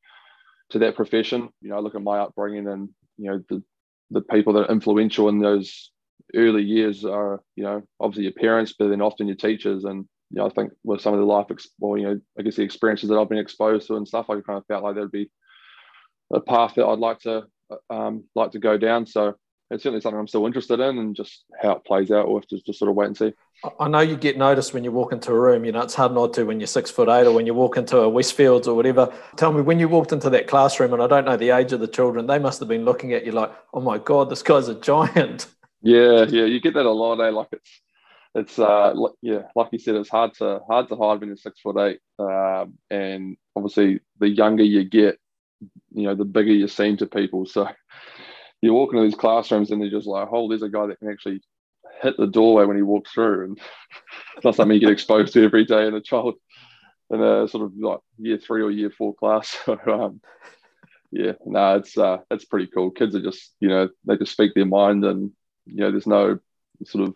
to 0.71 0.79
that 0.81 0.97
profession. 0.97 1.49
You 1.61 1.71
know, 1.71 1.77
I 1.77 1.81
look 1.81 1.95
at 1.95 2.03
my 2.03 2.19
upbringing 2.19 2.69
and 2.69 2.89
you 3.17 3.31
know 3.31 3.43
the 3.49 3.63
the 4.11 4.21
people 4.21 4.53
that 4.55 4.69
are 4.69 4.73
influential 4.73 5.29
in 5.29 5.39
those 5.39 5.91
early 6.35 6.63
years 6.63 7.05
are 7.05 7.43
you 7.57 7.65
know 7.65 7.83
obviously 8.01 8.25
your 8.25 8.33
parents, 8.33 8.75
but 8.79 8.89
then 8.89 9.03
often 9.03 9.27
your 9.27 9.37
teachers. 9.37 9.85
And 9.85 10.07
you 10.31 10.39
know, 10.39 10.47
I 10.47 10.51
think 10.51 10.73
with 10.83 11.01
some 11.01 11.15
of 11.15 11.21
the 11.21 11.27
life, 11.27 11.47
well, 11.79 11.99
you 11.99 12.07
know, 12.07 12.21
I 12.39 12.43
guess 12.43 12.57
the 12.57 12.63
experiences 12.63 13.09
that 13.09 13.19
I've 13.19 13.29
been 13.29 13.39
exposed 13.39 13.87
to 13.89 13.97
and 13.97 14.09
stuff, 14.09 14.31
I 14.31 14.41
kind 14.41 14.59
of 14.59 14.67
felt 14.67 14.83
like 14.83 14.95
there'd 14.95 15.13
be 15.13 15.31
a 16.33 16.41
path 16.41 16.75
that 16.75 16.87
I'd 16.87 16.99
like 16.99 17.21
to 17.21 17.45
um, 17.91 18.25
like 18.35 18.53
to 18.53 18.59
go 18.59 18.77
down. 18.79 19.07
So 19.07 19.35
it's 19.71 19.83
certainly 19.83 20.01
something 20.01 20.19
I'm 20.19 20.29
still 20.29 20.47
interested 20.47 20.81
in, 20.81 20.99
and 20.99 21.17
just 21.17 21.45
how 21.61 21.73
it 21.73 21.85
plays 21.85 22.11
out, 22.11 22.29
we'll 22.29 22.39
have 22.39 22.49
to 22.49 22.61
just 22.61 22.79
sort 22.79 22.91
of 22.91 22.97
wait 22.97 23.07
and 23.07 23.17
see. 23.17 23.33
I 23.81 23.89
know 23.89 24.01
you 24.01 24.17
get 24.17 24.37
noticed 24.37 24.75
when 24.75 24.85
you 24.85 24.93
walk 24.93 25.13
into 25.13 25.33
a 25.33 25.39
room. 25.39 25.65
You 25.65 25.73
know, 25.73 25.81
it's 25.81 25.95
hard 25.95 26.13
not 26.13 26.35
to 26.35 26.45
when 26.45 26.61
you're 26.61 26.67
six 26.67 26.91
foot 26.91 27.09
eight 27.09 27.27
or 27.27 27.33
when 27.33 27.47
you 27.47 27.55
walk 27.55 27.77
into 27.77 27.99
a 27.99 28.11
Westfields 28.11 28.67
or 28.67 28.75
whatever. 28.75 29.13
Tell 29.37 29.53
me, 29.53 29.63
when 29.63 29.79
you 29.79 29.89
walked 29.89 30.13
into 30.13 30.29
that 30.31 30.49
classroom, 30.49 30.93
and 30.93 31.03
I 31.03 31.07
don't 31.07 31.25
know 31.25 31.37
the 31.37 31.51
age 31.51 31.73
of 31.73 31.81
the 31.81 31.89
children, 31.89 32.27
they 32.27 32.39
must 32.39 32.61
have 32.61 32.69
been 32.69 32.85
looking 32.85 33.13
at 33.13 33.25
you 33.25 33.33
like, 33.33 33.53
"Oh 33.73 33.81
my 33.81 33.99
god, 33.99 34.31
this 34.31 34.43
guy's 34.43 34.69
a 34.69 34.75
giant." 34.75 35.47
Yeah, 35.85 36.25
yeah, 36.29 36.47
you 36.47 36.61
get 36.61 36.75
that 36.75 36.87
a 36.87 36.91
lot. 36.91 37.21
Eh? 37.21 37.31
Like 37.31 37.49
it's, 37.53 37.81
it's, 38.35 38.59
uh, 38.59 38.95
yeah, 39.23 39.43
like 39.55 39.69
you 39.71 39.79
said, 39.79 39.95
it's 39.97 40.09
hard 40.09 40.35
to 40.35 40.61
hard 40.67 40.89
to 40.89 40.97
hide 40.97 41.21
when 41.21 41.29
you're 41.29 41.37
six 41.37 41.61
foot 41.61 41.77
eight, 41.79 42.01
um, 42.19 42.79
and 42.91 43.37
obviously 43.55 44.01
the 44.19 44.29
younger 44.29 44.65
you 44.65 44.85
get, 44.85 45.19
you 45.93 46.05
know, 46.05 46.15
the 46.15 46.25
bigger 46.25 46.53
you 46.53 46.67
seem 46.67 46.97
to 46.97 47.07
people. 47.07 47.47
So 47.47 47.69
you 48.63 48.73
walk 48.73 48.95
into 48.95 49.05
these 49.05 49.15
classrooms 49.15 49.71
and 49.71 49.81
they're 49.81 49.91
just 49.91 50.07
like, 50.07 50.29
oh, 50.33 50.49
there's 50.49 50.63
a 50.63 50.71
guy 50.71 50.87
that 50.87 50.99
can 50.99 51.11
actually 51.11 51.43
hit 52.03 52.17
the 52.17 52.27
doorway 52.27 52.65
when 52.65 52.77
he 52.77 52.83
walks 52.83 53.13
through. 53.13 53.45
And 53.45 53.61
not 54.45 54.55
something 54.55 54.75
you 54.75 54.81
get 54.81 54.91
exposed 54.91 55.35
to 55.35 55.45
every 55.45 55.67
day 55.67 55.87
in 55.87 55.95
a 55.95 56.01
child 56.01 56.35
in 57.11 57.23
a 57.23 57.47
sort 57.47 57.65
of 57.65 57.73
like 57.79 58.01
year 58.19 58.39
three 58.39 58.63
or 58.63 58.71
year 58.71 58.91
four 58.91 59.15
class. 59.15 59.57
So, 59.67 59.79
um, 59.87 60.21
yeah, 61.13 61.33
no, 61.47 61.77
it's 61.77 61.97
uh, 61.97 62.19
it's 62.31 62.45
pretty 62.45 62.67
cool. 62.67 62.91
Kids 62.91 63.15
are 63.15 63.23
just, 63.23 63.55
you 63.61 63.69
know, 63.69 63.89
they 64.05 64.17
just 64.17 64.33
speak 64.33 64.53
their 64.55 64.67
mind 64.67 65.05
and, 65.05 65.31
you 65.67 65.77
know, 65.77 65.91
there's 65.91 66.07
no 66.07 66.39
sort 66.85 67.09
of 67.09 67.15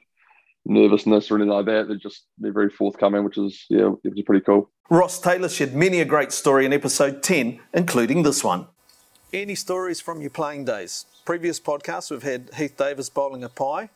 nervousness 0.64 1.30
or 1.30 1.36
anything 1.36 1.50
like 1.50 1.66
that. 1.66 1.88
They're 1.88 1.96
just, 1.96 2.26
they're 2.38 2.52
very 2.52 2.70
forthcoming, 2.70 3.24
which 3.24 3.38
is, 3.38 3.64
yeah, 3.68 3.90
it 4.04 4.14
was 4.14 4.22
pretty 4.24 4.44
cool. 4.44 4.70
Ross 4.90 5.20
Taylor 5.20 5.48
shared 5.48 5.74
many 5.74 6.00
a 6.00 6.04
great 6.04 6.32
story 6.32 6.64
in 6.64 6.72
episode 6.72 7.22
10, 7.22 7.60
including 7.74 8.22
this 8.22 8.42
one. 8.42 8.66
Any 9.32 9.54
stories 9.54 10.00
from 10.00 10.20
your 10.20 10.30
playing 10.30 10.64
days? 10.64 11.04
Previous 11.24 11.60
podcasts, 11.60 12.10
we've 12.10 12.22
had 12.22 12.50
Heath 12.56 12.76
Davis 12.76 13.10
bowling 13.10 13.44
a 13.44 13.50
pie 13.50 13.90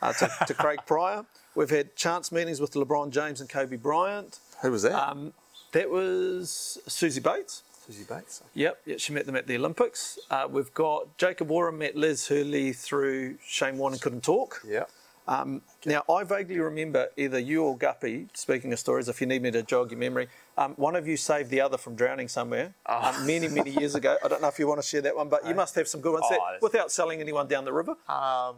uh, 0.00 0.12
to, 0.14 0.30
to, 0.46 0.54
Craig 0.54 0.80
Pryor. 0.86 1.24
We've 1.54 1.70
had 1.70 1.94
chance 1.94 2.32
meetings 2.32 2.60
with 2.60 2.72
LeBron 2.72 3.10
James 3.10 3.40
and 3.40 3.48
Kobe 3.48 3.76
Bryant. 3.76 4.40
Who 4.62 4.72
was 4.72 4.82
that? 4.82 4.94
Um, 4.94 5.32
that 5.72 5.88
was 5.90 6.78
Suzie 6.88 7.22
Bates. 7.22 7.62
Suzie 7.88 8.08
Bates. 8.08 8.42
Yep, 8.54 8.80
yeah, 8.86 8.96
she 8.96 9.12
met 9.12 9.26
them 9.26 9.36
at 9.36 9.46
the 9.46 9.56
Olympics. 9.56 10.18
Uh, 10.30 10.46
we've 10.48 10.72
got 10.74 11.16
Jacob 11.18 11.50
Oram 11.50 11.78
met 11.78 11.96
Liz 11.96 12.28
Hurley 12.28 12.72
through 12.72 13.38
Shane 13.44 13.78
Warne 13.78 13.98
Couldn't 13.98 14.22
Talk. 14.22 14.62
Yeah. 14.66 14.84
Um, 15.26 15.62
now, 15.86 16.02
I 16.10 16.24
vaguely 16.24 16.58
remember 16.58 17.08
either 17.16 17.38
you 17.38 17.62
or 17.62 17.76
Guppy, 17.76 18.28
speaking 18.34 18.72
of 18.72 18.78
stories, 18.78 19.08
if 19.08 19.20
you 19.20 19.26
need 19.26 19.42
me 19.42 19.50
to 19.52 19.62
jog 19.62 19.92
your 19.92 19.98
memory, 19.98 20.28
um, 20.58 20.74
one 20.74 20.96
of 20.96 21.06
you 21.06 21.16
saved 21.16 21.50
the 21.50 21.60
other 21.60 21.78
from 21.78 21.94
drowning 21.94 22.28
somewhere 22.28 22.74
oh. 22.86 23.14
um, 23.16 23.26
many, 23.26 23.48
many 23.48 23.70
years 23.70 23.94
ago. 23.94 24.16
I 24.24 24.28
don't 24.28 24.42
know 24.42 24.48
if 24.48 24.58
you 24.58 24.66
want 24.66 24.80
to 24.82 24.86
share 24.86 25.00
that 25.02 25.16
one, 25.16 25.28
but 25.28 25.46
you 25.46 25.54
must 25.54 25.74
have 25.76 25.86
some 25.86 26.00
good 26.00 26.12
ones 26.12 26.24
oh, 26.28 26.30
there, 26.30 26.58
without 26.60 26.90
selling 26.90 27.20
anyone 27.20 27.46
down 27.46 27.64
the 27.64 27.72
river. 27.72 27.92
Um, 28.08 28.56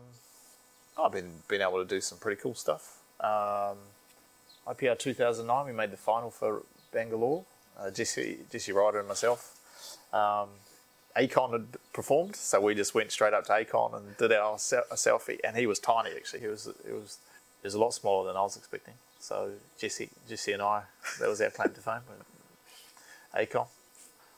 I've 0.99 1.13
been, 1.13 1.31
been 1.49 1.61
able 1.61 1.79
to 1.79 1.85
do 1.85 2.01
some 2.01 2.19
pretty 2.19 2.41
cool 2.41 2.55
stuff. 2.55 2.99
Um, 3.21 3.77
IPL 4.67 4.99
2009, 4.99 5.67
we 5.67 5.73
made 5.73 5.91
the 5.91 5.97
final 5.97 6.31
for 6.31 6.63
Bangalore, 6.93 7.45
uh, 7.79 7.91
Jesse, 7.91 8.39
Jesse 8.51 8.73
Ryder 8.73 9.01
and 9.01 9.09
myself. 9.09 9.57
Um, 10.13 10.49
Akon 11.17 11.53
had 11.53 11.67
performed, 11.93 12.35
so 12.37 12.61
we 12.61 12.75
just 12.75 12.95
went 12.95 13.13
straight 13.13 13.35
up 13.35 13.47
to 13.47 13.53
Akon 13.53 13.97
and 13.97 14.17
did 14.17 14.33
our 14.33 14.59
se- 14.59 14.83
selfie. 14.95 15.39
And 15.45 15.57
he 15.57 15.67
was 15.67 15.79
tiny, 15.79 16.11
actually. 16.11 16.41
He 16.41 16.49
was 16.49 16.67
it 16.67 16.93
was 16.93 17.19
he 17.63 17.67
was 17.67 17.75
a 17.75 17.79
lot 17.79 17.95
smaller 17.95 18.27
than 18.27 18.37
I 18.37 18.43
was 18.43 18.57
expecting. 18.57 18.95
So 19.21 19.53
Jesse, 19.79 20.11
Jesse 20.29 20.53
and 20.53 20.63
I, 20.63 20.83
that 21.21 21.29
was 21.29 21.41
our 21.41 21.51
claim 21.51 21.73
to 21.73 21.81
fame. 21.81 22.01
Akon. 23.37 23.67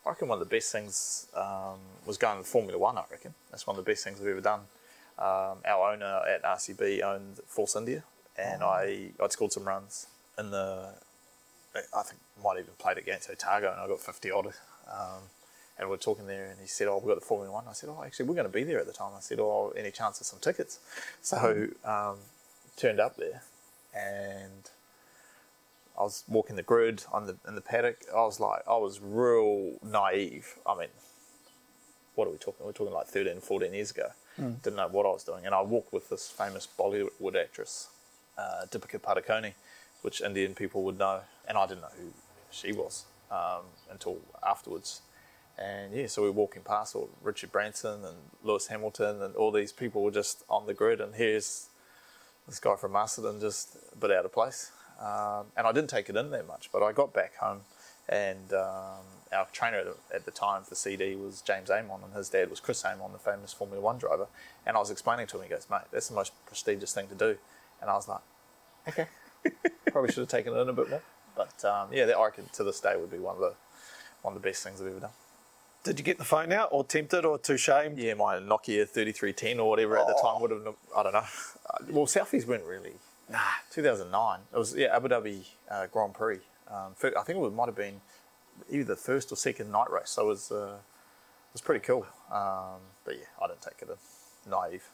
I 0.05 0.11
reckon 0.11 0.29
one 0.29 0.41
of 0.41 0.49
the 0.49 0.55
best 0.55 0.71
things 0.71 1.27
um, 1.35 1.81
was 2.07 2.17
going 2.17 2.39
to 2.39 2.45
Formula 2.45 2.79
One. 2.79 2.97
I 2.97 3.03
reckon 3.11 3.35
that's 3.51 3.67
one 3.67 3.77
of 3.77 3.85
the 3.85 3.91
best 3.91 4.05
things 4.05 4.21
we've 4.21 4.31
ever 4.31 4.41
done. 4.41 4.61
Um, 5.19 5.59
our 5.67 5.93
owner 5.93 6.21
at 6.29 6.45
RCB 6.45 7.03
owned 7.03 7.41
Force 7.47 7.75
India, 7.75 8.05
and 8.39 8.63
oh. 8.63 8.69
I 8.69 9.11
I 9.21 9.29
scored 9.29 9.53
some 9.53 9.65
runs 9.65 10.07
in 10.39 10.51
the. 10.51 10.95
I 11.97 12.03
think 12.03 12.21
might 12.43 12.59
even 12.59 12.73
played 12.79 12.99
against 12.99 13.31
Otago, 13.31 13.71
and 13.73 13.81
I 13.81 13.87
got 13.87 14.01
fifty 14.01 14.31
odd. 14.31 14.47
Um, 14.91 15.23
and 15.79 15.91
we're 15.91 15.97
talking 15.99 16.27
there, 16.27 16.47
and 16.47 16.61
he 16.61 16.67
said, 16.67 16.89
"Oh, 16.89 16.99
we've 16.99 17.09
got 17.09 17.21
the 17.21 17.27
Formula 17.27 17.53
One." 17.53 17.65
I 17.69 17.73
said, 17.73 17.91
"Oh, 17.91 18.03
actually, 18.05 18.27
we're 18.27 18.35
going 18.35 18.47
to 18.47 18.53
be 18.53 18.65
there 18.65 18.79
at 18.79 18.87
the 18.87 18.93
time." 18.93 19.13
I 19.17 19.21
said, 19.21 19.39
"Oh, 19.41 19.73
any 19.77 19.91
chance 19.91 20.21
of 20.21 20.27
some 20.27 20.39
tickets?" 20.41 20.79
So 21.21 21.69
um, 21.85 22.17
turned 22.77 23.01
up 23.01 23.17
there, 23.17 23.43
and 23.95 24.71
I 25.99 26.03
was 26.03 26.25
walking 26.29 26.57
the 26.57 26.63
grid 26.63 27.05
on 27.13 27.27
the 27.27 27.37
in 27.47 27.55
the 27.55 27.61
paddock. 27.61 28.05
I 28.13 28.21
was 28.21 28.41
like, 28.41 28.63
I 28.69 28.77
was 28.77 29.01
real 29.01 29.75
naive. 29.83 30.55
I 30.67 30.79
mean, 30.79 30.89
what 32.15 32.29
are 32.29 32.31
we 32.31 32.39
talking? 32.39 32.65
We're 32.65 32.73
talking 32.73 32.95
like 32.95 33.07
13, 33.07 33.41
14 33.41 33.75
years 33.75 33.91
ago. 33.91 34.09
Mm. 34.41 34.63
Didn't 34.63 34.77
know 34.77 34.89
what 34.89 35.07
I 35.07 35.11
was 35.11 35.25
doing, 35.25 35.47
and 35.47 35.55
I 35.55 35.63
walked 35.63 35.93
with 35.93 36.09
this 36.09 36.29
famous 36.31 36.67
Bollywood 36.79 37.37
actress, 37.37 37.89
uh, 38.37 38.67
Deepika 38.71 39.01
Padukone, 39.01 39.55
which 40.07 40.23
Indian 40.23 40.55
people 40.55 40.83
would 40.85 40.99
know, 40.99 41.21
and 41.47 41.59
I 41.59 41.67
didn't 41.67 41.83
know 41.83 41.97
who 42.01 42.09
she 42.51 42.73
was 42.73 43.05
um, 43.31 43.65
until 43.91 44.19
afterwards 44.43 45.03
and 45.59 45.95
yeah, 45.95 46.07
so 46.07 46.23
we 46.23 46.29
are 46.29 46.33
walking 46.33 46.63
past 46.63 46.95
all 46.95 47.09
Richard 47.23 47.51
Branson 47.51 48.05
and 48.05 48.17
Lewis 48.43 48.67
Hamilton 48.67 49.23
and 49.23 49.35
all 49.37 49.51
these 49.51 49.73
people 49.73 50.03
were 50.03 50.11
just 50.11 50.45
on 50.51 50.67
the 50.67 50.75
grid, 50.75 51.01
and 51.01 51.15
here's 51.15 51.69
this 52.47 52.59
guy 52.59 52.77
from 52.77 52.93
Masterton 52.93 53.41
just 53.41 53.77
a 53.93 53.97
bit 53.97 54.11
out 54.11 54.25
of 54.25 54.33
place. 54.33 54.71
Um, 55.01 55.47
and 55.57 55.67
I 55.67 55.73
didn't 55.73 55.91
take 55.91 56.09
it 56.09 56.17
in 56.17 56.31
that 56.31 56.47
much, 56.47 56.71
but 56.73 56.83
I 56.83 56.93
got 56.93 57.13
back 57.15 57.37
home, 57.37 57.63
and 58.09 58.53
um, 58.53 59.05
our 59.33 59.47
trainer 59.53 59.83
at 60.15 60.25
the 60.25 60.31
time 60.31 60.63
for 60.63 60.75
CD 60.75 61.17
was 61.17 61.41
James 61.41 61.71
Amon, 61.71 62.01
and 62.05 62.15
his 62.15 62.29
dad 62.29 62.51
was 62.51 62.61
Chris 62.61 62.85
Amon, 62.85 63.13
the 63.13 63.19
famous 63.19 63.53
Formula 63.53 63.81
One 63.83 63.99
driver. 63.99 64.27
And 64.67 64.77
I 64.77 64.81
was 64.81 64.91
explaining 64.91 65.27
to 65.29 65.37
him, 65.39 65.45
he 65.45 65.49
goes, 65.49 65.67
"Mate, 65.71 65.83
that's 65.91 66.09
the 66.09 66.15
most 66.15 66.33
prestigious 66.47 66.93
thing 66.93 67.09
to 67.09 67.15
do," 67.15 67.37
and 67.81 67.91
I 67.91 67.95
was 67.95 68.09
like, 68.09 68.21
"Okay, 68.89 69.07
probably 69.93 70.13
should 70.13 70.23
have 70.23 70.29
taken 70.29 70.55
it 70.55 70.59
in 70.59 70.69
a 70.69 70.73
bit 70.73 70.91
more." 70.91 71.03
But 71.37 71.65
um, 71.65 71.89
yeah, 71.93 72.05
I 72.05 72.25
reckon 72.25 72.47
to 72.55 72.65
this 72.65 72.81
day 72.81 72.97
would 72.97 73.11
be 73.11 73.19
one 73.19 73.35
of 73.35 73.41
the 73.41 73.55
one 74.23 74.35
of 74.35 74.43
the 74.43 74.49
best 74.49 74.63
things 74.65 74.81
I've 74.81 74.89
ever 74.89 75.01
done. 75.01 75.11
Did 75.85 76.01
you 76.01 76.05
get 76.05 76.19
the 76.19 76.25
phone 76.25 76.51
out, 76.51 76.71
or 76.73 76.83
tempted, 76.83 77.25
or 77.25 77.39
too 77.39 77.57
shamed? 77.57 77.99
Yeah, 77.99 78.15
my 78.15 78.39
Nokia 78.39 78.89
3310 78.89 79.61
or 79.61 79.71
whatever 79.71 79.97
at 79.97 80.09
the 80.09 80.19
time 80.21 80.41
would 80.41 80.51
have. 80.51 80.75
I 80.97 81.03
don't 81.05 81.13
know. 81.13 81.19
Uh, 81.19 81.79
well, 81.91 82.07
selfies 82.07 82.45
weren't 82.45 82.65
really. 82.65 82.95
Nah, 83.31 83.39
2009. 83.71 84.41
It 84.53 84.59
was 84.59 84.75
yeah 84.75 84.97
Abu 84.97 85.09
Dhabi 85.09 85.47
uh, 85.71 85.87
Grand 85.87 86.15
Prix. 86.15 86.41
Um, 86.69 86.95
I 87.03 87.23
think 87.23 87.39
it 87.39 87.53
might 87.53 87.67
have 87.67 87.77
been 87.77 88.01
either 88.69 88.85
the 88.85 88.97
first 88.97 89.31
or 89.31 89.37
second 89.37 89.71
night 89.71 89.91
race. 89.91 90.11
So 90.11 90.25
it 90.25 90.27
was 90.27 90.51
uh, 90.51 90.75
it 90.75 91.53
was 91.53 91.61
pretty 91.61 91.85
cool. 91.85 92.07
Um, 92.33 92.81
but 93.05 93.15
yeah, 93.15 93.27
I 93.41 93.47
didn't 93.47 93.63
take 93.63 93.83
it 93.83 93.89
in. 93.89 94.51
Naive. 94.51 94.89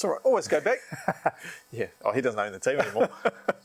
It's 0.00 0.04
all 0.06 0.12
right. 0.12 0.20
Always 0.24 0.48
go 0.48 0.62
back. 0.62 0.78
yeah. 1.72 1.88
Oh, 2.02 2.10
he 2.10 2.22
doesn't 2.22 2.40
own 2.40 2.52
the 2.52 2.58
team 2.58 2.80
anymore. 2.80 3.10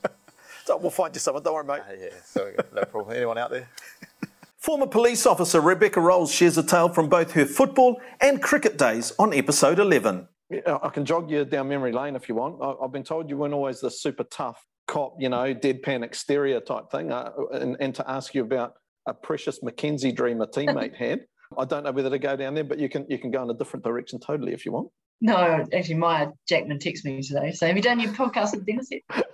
so 0.66 0.76
we'll 0.76 0.92
find 0.92 1.16
you 1.16 1.22
someone. 1.22 1.42
Don't 1.42 1.54
worry, 1.54 1.64
mate. 1.64 1.80
Uh, 1.90 1.94
yeah. 1.98 2.10
Sorry, 2.26 2.54
no 2.74 2.84
problem. 2.84 3.16
Anyone 3.16 3.38
out 3.38 3.52
there? 3.52 3.70
Former 4.58 4.86
police 4.86 5.26
officer 5.26 5.62
Rebecca 5.62 6.02
Rolls 6.02 6.34
shares 6.34 6.58
a 6.58 6.64
tale 6.64 6.90
from 6.90 7.08
both 7.08 7.32
her 7.32 7.46
football 7.46 8.02
and 8.20 8.44
cricket 8.44 8.78
days 8.78 9.14
on 9.18 9.34
episode 9.34 9.80
11. 9.80 10.28
I 10.68 10.90
can 10.90 11.06
jog 11.06 11.32
you 11.32 11.46
down 11.46 11.70
memory 11.70 11.94
lane 11.94 12.18
if 12.18 12.28
you 12.28 12.36
want. 12.36 12.62
I, 12.62 12.84
have 12.84 12.92
been 12.92 13.04
told 13.04 13.30
you 13.30 13.38
weren't 13.38 13.54
always 13.54 13.80
the 13.80 13.90
super 13.90 14.26
tough 14.26 14.62
cop, 14.90 15.16
you 15.18 15.30
know, 15.30 15.56
deadpan 15.56 16.04
exterior 16.04 16.60
type 16.60 16.92
thing, 16.92 17.14
uh, 17.14 17.32
and, 17.54 17.78
and 17.80 17.96
to 17.96 18.12
ask 18.12 18.36
you 18.36 18.42
about 18.42 18.74
a 19.08 19.14
precious 19.14 19.62
McKenzie 19.62 20.14
dream 20.14 20.42
a 20.42 20.48
teammate 20.48 20.98
had. 20.98 21.22
I 21.58 21.64
don't 21.64 21.86
know 21.86 21.94
whether 21.94 22.10
to 22.10 22.20
go 22.20 22.36
down 22.36 22.56
there, 22.56 22.66
but 22.66 22.78
you 22.78 22.90
can 22.90 23.06
you 23.08 23.20
can 23.20 23.32
go 23.32 23.42
in 23.42 23.50
a 23.50 23.54
different 23.54 23.86
direction 23.86 24.20
totally 24.20 24.52
if 24.52 24.66
you 24.66 24.74
want. 24.74 24.90
No, 25.22 25.66
actually, 25.74 25.96
Maia 25.96 26.28
Jackman 26.48 26.78
texted 26.78 27.06
me 27.06 27.22
today. 27.22 27.52
So, 27.52 27.68
have 27.68 27.76
you 27.76 27.82
done 27.82 28.00
your 28.00 28.12
podcast 28.14 28.52
with 28.52 28.66
Dennis? 28.66 28.90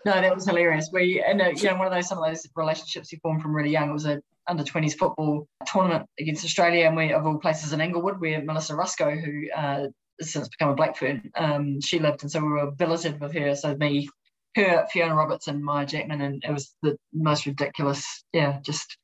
No, 0.06 0.14
that 0.14 0.34
was 0.34 0.46
hilarious. 0.46 0.90
We, 0.94 1.24
and 1.26 1.42
uh, 1.42 1.50
you 1.56 1.64
know, 1.70 1.76
one 1.76 1.88
of 1.88 1.94
those 1.94 2.08
some 2.08 2.18
of 2.18 2.26
those 2.26 2.48
relationships 2.56 3.12
you 3.12 3.20
form 3.22 3.40
from 3.40 3.56
really 3.56 3.72
young. 3.72 3.90
It 3.90 3.94
was 3.94 4.06
a 4.06 4.22
under 4.48 4.64
20s 4.64 4.98
football 4.98 5.48
tournament 5.66 6.08
against 6.20 6.46
Australia, 6.46 6.86
and 6.86 6.96
we 6.96 7.14
of 7.14 7.26
all 7.26 7.38
places 7.40 7.74
in 7.74 7.82
Inglewood, 7.82 8.20
where 8.20 8.44
Melissa 8.44 8.76
Ruscoe, 8.76 9.20
who 9.20 9.50
uh, 9.56 9.88
has 10.20 10.32
since 10.32 10.48
become 10.50 10.70
a 10.70 10.76
Blackfern, 10.76 11.30
um, 11.36 11.82
she 11.82 12.00
lived, 12.00 12.22
and 12.22 12.32
so 12.32 12.40
we 12.40 12.50
were 12.50 12.72
billeted 12.72 13.20
with 13.20 13.34
her. 13.34 13.56
So 13.56 13.76
me, 13.76 14.10
her, 14.56 14.86
Fiona 14.92 15.16
Roberts, 15.16 15.48
and 15.48 15.64
Maia 15.64 15.86
Jackman, 15.86 16.22
and 16.22 16.44
it 16.48 16.52
was 16.52 16.76
the 16.84 16.98
most 17.14 17.46
ridiculous. 17.46 18.24
Yeah, 18.34 18.60
just 18.64 18.98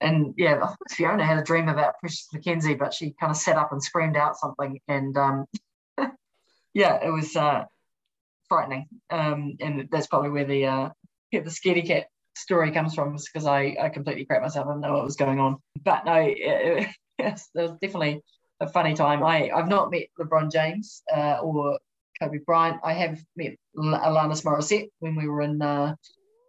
and 0.00 0.34
yeah, 0.36 0.74
Fiona 0.90 1.24
had 1.24 1.38
a 1.38 1.44
dream 1.44 1.68
about 1.68 1.98
Precious 2.00 2.28
McKenzie, 2.34 2.78
but 2.78 2.94
she 2.94 3.14
kind 3.20 3.30
of 3.30 3.36
sat 3.36 3.56
up 3.56 3.72
and 3.72 3.82
screamed 3.82 4.16
out 4.16 4.36
something, 4.36 4.80
and 4.88 5.16
um, 5.16 5.46
yeah, 6.74 6.98
it 7.04 7.10
was 7.10 7.36
uh, 7.36 7.64
frightening. 8.48 8.86
Um, 9.10 9.56
and 9.60 9.88
that's 9.90 10.06
probably 10.06 10.30
where 10.30 10.44
the 10.44 10.66
uh, 10.66 10.88
the 11.32 11.40
scaredy 11.40 11.86
cat 11.86 12.06
story 12.36 12.72
comes 12.72 12.94
from, 12.94 13.16
because 13.16 13.46
I, 13.46 13.76
I 13.80 13.88
completely 13.88 14.24
cracked 14.24 14.42
myself. 14.42 14.66
I 14.66 14.72
didn't 14.72 14.82
know 14.82 14.94
what 14.94 15.04
was 15.04 15.16
going 15.16 15.38
on. 15.38 15.58
But 15.82 16.04
no, 16.04 16.14
it, 16.14 16.88
it 17.18 17.42
was 17.54 17.72
definitely 17.80 18.22
a 18.60 18.68
funny 18.68 18.94
time. 18.94 19.22
I, 19.22 19.50
I've 19.50 19.68
not 19.68 19.90
met 19.90 20.06
LeBron 20.18 20.52
James 20.52 21.02
uh, 21.14 21.38
or 21.42 21.78
Kobe 22.20 22.38
Bryant. 22.46 22.80
I 22.84 22.92
have 22.92 23.18
met 23.36 23.56
Alanis 23.76 24.44
Morissette 24.44 24.88
when 25.00 25.16
we 25.16 25.28
were 25.28 25.42
in 25.42 25.60
uh, 25.60 25.94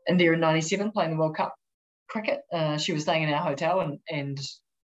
India 0.07 0.33
in 0.33 0.39
'97 0.39 0.91
playing 0.91 1.12
the 1.12 1.17
World 1.17 1.36
Cup 1.36 1.55
cricket. 2.09 2.41
Uh, 2.51 2.77
she 2.77 2.93
was 2.93 3.03
staying 3.03 3.23
in 3.23 3.33
our 3.33 3.43
hotel, 3.43 3.79
and 3.79 3.99
and 4.09 4.39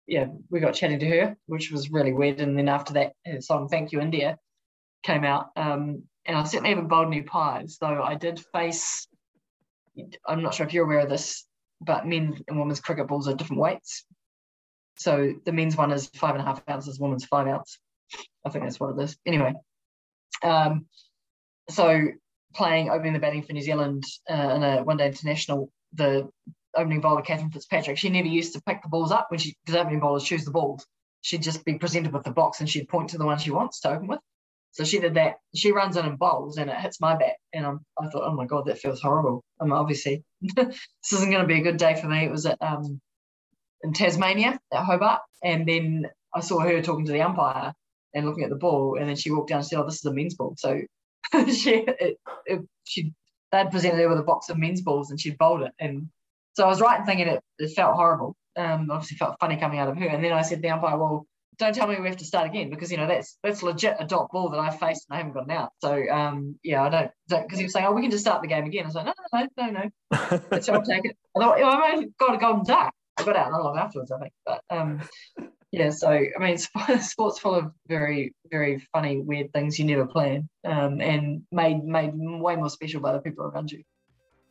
yeah, 0.08 0.28
we 0.50 0.60
got 0.60 0.74
chatting 0.74 1.00
to 1.00 1.10
her, 1.10 1.38
which 1.48 1.72
was 1.72 1.92
really 1.92 2.14
weird. 2.14 2.40
And 2.40 2.58
then 2.58 2.70
after 2.70 2.94
that, 2.94 3.14
her 3.26 3.42
song 3.42 3.68
"Thank 3.68 3.92
You 3.92 4.00
India" 4.00 4.38
came 5.04 5.24
out. 5.24 5.48
Um, 5.56 6.04
and 6.26 6.38
I 6.38 6.44
certainly 6.44 6.70
haven't 6.70 6.88
bowled 6.88 7.08
any 7.08 7.22
pies, 7.22 7.78
though 7.80 8.04
I 8.04 8.16
did 8.16 8.44
face. 8.54 9.08
I'm 10.28 10.44
not 10.44 10.54
sure 10.54 10.66
if 10.66 10.74
you're 10.74 10.86
aware 10.86 11.00
of 11.00 11.10
this, 11.10 11.46
but 11.82 12.06
men 12.06 12.42
and 12.48 12.60
women's 12.60 12.80
cricket 12.80 13.08
balls 13.08 13.28
are 13.28 13.34
different 13.34 13.62
weights. 13.62 14.06
So 14.98 15.34
the 15.46 15.52
men's 15.52 15.78
one 15.78 15.92
is 15.92 16.08
five 16.08 16.36
and 16.36 16.42
a 16.42 16.46
half 16.46 16.62
ounces, 16.70 17.00
women's 17.00 17.26
five 17.26 17.48
ounce. 17.48 17.80
I 18.46 18.50
think 18.50 18.66
that's 18.66 18.80
what 18.80 18.98
it 18.98 19.02
is. 19.02 19.18
Anyway, 19.26 19.54
um, 20.44 20.86
so 21.70 22.08
playing 22.54 22.90
opening 22.90 23.14
the 23.14 23.20
batting 23.20 23.44
for 23.44 23.54
New 23.54 23.62
Zealand 23.62 24.04
uh, 24.30 24.54
in 24.56 24.64
a 24.64 24.84
one 24.84 24.98
day 24.98 25.08
international, 25.08 25.72
the 25.94 26.30
opening 26.76 27.02
bowler 27.02 27.22
Cathryn 27.22 27.52
Fitzpatrick, 27.52 27.98
she 27.98 28.10
never 28.10 28.28
used 28.28 28.54
to 28.54 28.62
pick 28.62 28.82
the 28.82 28.90
balls 28.90 29.12
up 29.12 29.28
when 29.30 29.40
she 29.40 29.56
because 29.66 29.80
opening 29.80 30.00
bowlers 30.00 30.24
choose 30.24 30.46
the 30.46 30.52
balls. 30.52 30.86
She'd 31.22 31.44
just 31.44 31.66
be 31.66 31.78
presented 31.78 32.14
with 32.14 32.24
the 32.24 32.32
box 32.32 32.60
and 32.60 32.70
she'd 32.70 32.88
point 32.88 33.10
to 33.10 33.18
the 33.18 33.26
one 33.26 33.38
she 33.40 33.52
wants 33.52 33.82
to 33.82 33.92
open 33.92 34.08
with. 34.08 34.20
So 34.72 34.84
she 34.84 35.00
did 35.00 35.16
that. 35.16 35.36
She 35.56 35.72
runs 35.72 35.98
in 35.98 36.06
and 36.06 36.20
bowls, 36.20 36.58
and 36.58 36.70
it 36.70 36.78
hits 36.78 37.02
my 37.02 37.16
bat. 37.16 37.36
And 37.54 37.66
I'm, 37.66 37.80
I 38.00 38.08
thought, 38.08 38.24
oh 38.26 38.36
my 38.36 38.46
god, 38.46 38.66
that 38.68 38.78
feels 38.80 39.02
horrible. 39.02 39.44
I'm 39.60 39.74
obviously 39.74 40.24
this 40.56 41.14
isn't 41.14 41.32
going 41.32 41.42
to 41.42 41.48
be 41.48 41.60
a 41.60 41.64
good 41.64 41.78
day 41.78 42.00
for 42.00 42.08
me. 42.08 42.26
It 42.26 42.32
was 42.32 42.46
at 42.46 42.62
um, 42.62 43.02
in 43.84 43.94
Tasmania 43.94 44.60
at 44.72 44.84
Hobart, 44.86 45.22
and 45.44 45.68
then 45.68 46.06
I 46.34 46.42
saw 46.42 46.60
her 46.60 46.82
talking 46.82 47.06
to 47.06 47.12
the 47.12 47.22
umpire 47.22 47.74
and 48.14 48.26
looking 48.26 48.44
at 48.44 48.50
the 48.50 48.56
ball, 48.56 48.98
and 49.00 49.10
then 49.10 49.16
she 49.16 49.32
walked 49.32 49.50
down 49.50 49.60
and 49.60 49.68
said, 49.68 49.80
"Oh, 49.80 49.86
this 49.86 49.96
is 49.96 50.06
a 50.06 50.14
men's 50.14 50.36
ball." 50.36 50.56
So 50.58 50.82
she 51.48 51.72
it, 51.72 52.18
it, 52.46 52.62
she 52.84 53.14
they'd 53.52 53.72
presented 53.72 53.98
her 53.98 54.10
with 54.10 54.20
a 54.20 54.24
box 54.24 54.50
of 54.50 54.58
men's 54.58 54.82
balls, 54.82 55.10
and 55.10 55.20
she'd 55.20 55.38
bowled 55.38 55.64
it, 55.64 55.72
and 55.80 56.10
so 56.54 56.66
I 56.66 56.68
was 56.68 56.82
right 56.82 57.00
in 57.00 57.06
thinking 57.06 57.28
it, 57.28 57.42
it 57.58 57.74
felt 57.76 57.96
horrible. 57.96 58.36
Um, 58.56 58.90
obviously 58.92 59.18
felt 59.18 59.38
funny 59.40 59.58
coming 59.58 59.80
out 59.80 59.90
of 59.90 59.98
her, 59.98 60.08
and 60.08 60.24
then 60.24 60.34
I 60.34 60.42
said 60.42 60.58
to 60.58 60.62
the 60.62 60.70
umpire, 60.70 60.98
"Well." 60.98 61.26
Don't 61.60 61.76
tell 61.76 61.88
me 61.88 62.00
we 62.00 62.08
have 62.08 62.18
to 62.18 62.26
start 62.26 62.48
again 62.48 62.70
because 62.70 62.90
you 62.92 62.98
know 62.98 63.08
that's 63.08 63.38
that's 63.44 63.62
legit 63.62 63.98
a 64.00 64.06
dot 64.06 64.30
ball 64.32 64.50
that 64.50 64.60
I 64.60 64.70
faced 64.70 65.06
and 65.10 65.16
I 65.16 65.18
haven't 65.18 65.34
gotten 65.34 65.52
out. 65.52 65.72
So 65.82 66.10
um, 66.10 66.58
yeah, 66.64 66.84
I 66.84 66.90
don't 66.90 67.12
because 67.30 67.60
he 67.60 67.66
was 67.66 67.74
saying, 67.74 67.86
oh, 67.86 67.92
we 67.92 68.02
can 68.02 68.12
just 68.12 68.24
start 68.24 68.42
the 68.42 68.48
game 68.48 68.66
again. 68.66 68.86
I 68.86 68.88
was 68.88 68.96
like, 68.96 69.06
no, 69.06 69.14
no, 69.34 69.48
no, 69.58 69.66
no, 69.66 69.72
no. 69.72 70.40
That's 70.50 70.70
I'll 70.70 70.82
take 70.82 71.06
it. 71.06 71.18
I 71.36 71.40
thought, 71.40 71.60
well, 71.60 71.70
I 71.70 72.06
got 72.18 72.36
a 72.36 72.38
golden 72.38 72.66
duck. 72.66 72.94
I 73.18 73.24
got 73.24 73.36
out 73.36 73.52
not 73.52 73.64
long 73.64 73.78
afterwards, 73.78 74.12
I 74.12 74.20
think. 74.20 74.34
But 74.46 74.62
um, 74.70 75.02
yeah, 75.72 75.90
so 75.90 76.10
I 76.10 76.40
mean, 76.40 76.58
sports 77.02 77.40
full 77.40 77.56
of 77.56 77.72
very, 77.88 78.34
very 78.50 78.80
funny, 78.94 79.20
weird 79.20 79.52
things 79.54 79.78
you 79.78 79.86
never 79.86 80.08
plan, 80.08 80.48
um, 80.66 81.02
and 81.02 81.44
made 81.52 81.84
made 81.84 82.12
way 82.16 82.56
more 82.56 82.70
special 82.70 83.02
by 83.02 83.12
the 83.12 83.20
people 83.20 83.46
around 83.46 83.72
you. 83.72 83.84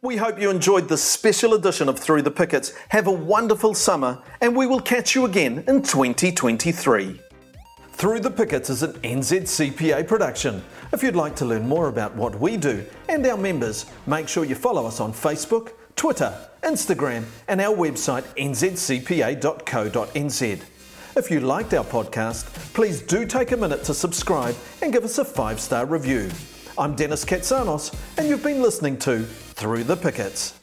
We 0.01 0.17
hope 0.17 0.41
you 0.41 0.49
enjoyed 0.49 0.89
this 0.89 1.03
special 1.03 1.55
edition 1.55 1.89
of 1.89 1.99
Through 1.99 2.23
the 2.23 2.31
Pickets. 2.31 2.73
Have 2.91 3.09
a 3.09 3.13
wonderful 3.13 3.75
summer, 3.75 4.23
and 4.41 4.55
we 4.55 4.65
will 4.65 4.79
catch 4.79 5.17
you 5.17 5.25
again 5.25 5.65
in 5.67 5.83
2023. 5.83 7.21
Through 7.95 8.21
the 8.21 8.31
Pickets 8.31 8.71
is 8.71 8.85
an 8.85 8.93
NZCPA 8.93 10.07
production. 10.07 10.63
If 10.93 11.03
you'd 11.03 11.17
like 11.17 11.35
to 11.35 11.45
learn 11.45 11.67
more 11.67 11.89
about 11.89 12.15
what 12.15 12.39
we 12.39 12.57
do 12.57 12.87
and 13.09 13.27
our 13.27 13.37
members, 13.37 13.87
make 14.07 14.29
sure 14.29 14.45
you 14.45 14.55
follow 14.55 14.87
us 14.87 15.01
on 15.01 15.13
Facebook, 15.13 15.73
Twitter, 15.97 16.33
Instagram, 16.63 17.25
and 17.49 17.61
our 17.61 17.75
website 17.75 18.23
nzcpa.co.nz. 18.37 19.01
If 21.17 21.29
you 21.29 21.41
liked 21.41 21.75
our 21.75 21.85
podcast, 21.85 22.45
please 22.73 23.03
do 23.03 23.27
take 23.27 23.51
a 23.51 23.57
minute 23.57 23.83
to 23.83 23.95
subscribe 23.95 24.55
and 24.81 24.93
give 24.93 25.03
us 25.03 25.19
a 25.19 25.25
five 25.25 25.59
star 25.59 25.87
review. 25.87 26.31
I'm 26.79 26.95
Dennis 26.95 27.25
Katsanos, 27.25 27.93
and 28.17 28.29
you've 28.29 28.45
been 28.45 28.63
listening 28.63 28.97
to 29.01 29.27
Through 29.59 29.83
the 29.83 29.97
Pickets. 29.97 30.58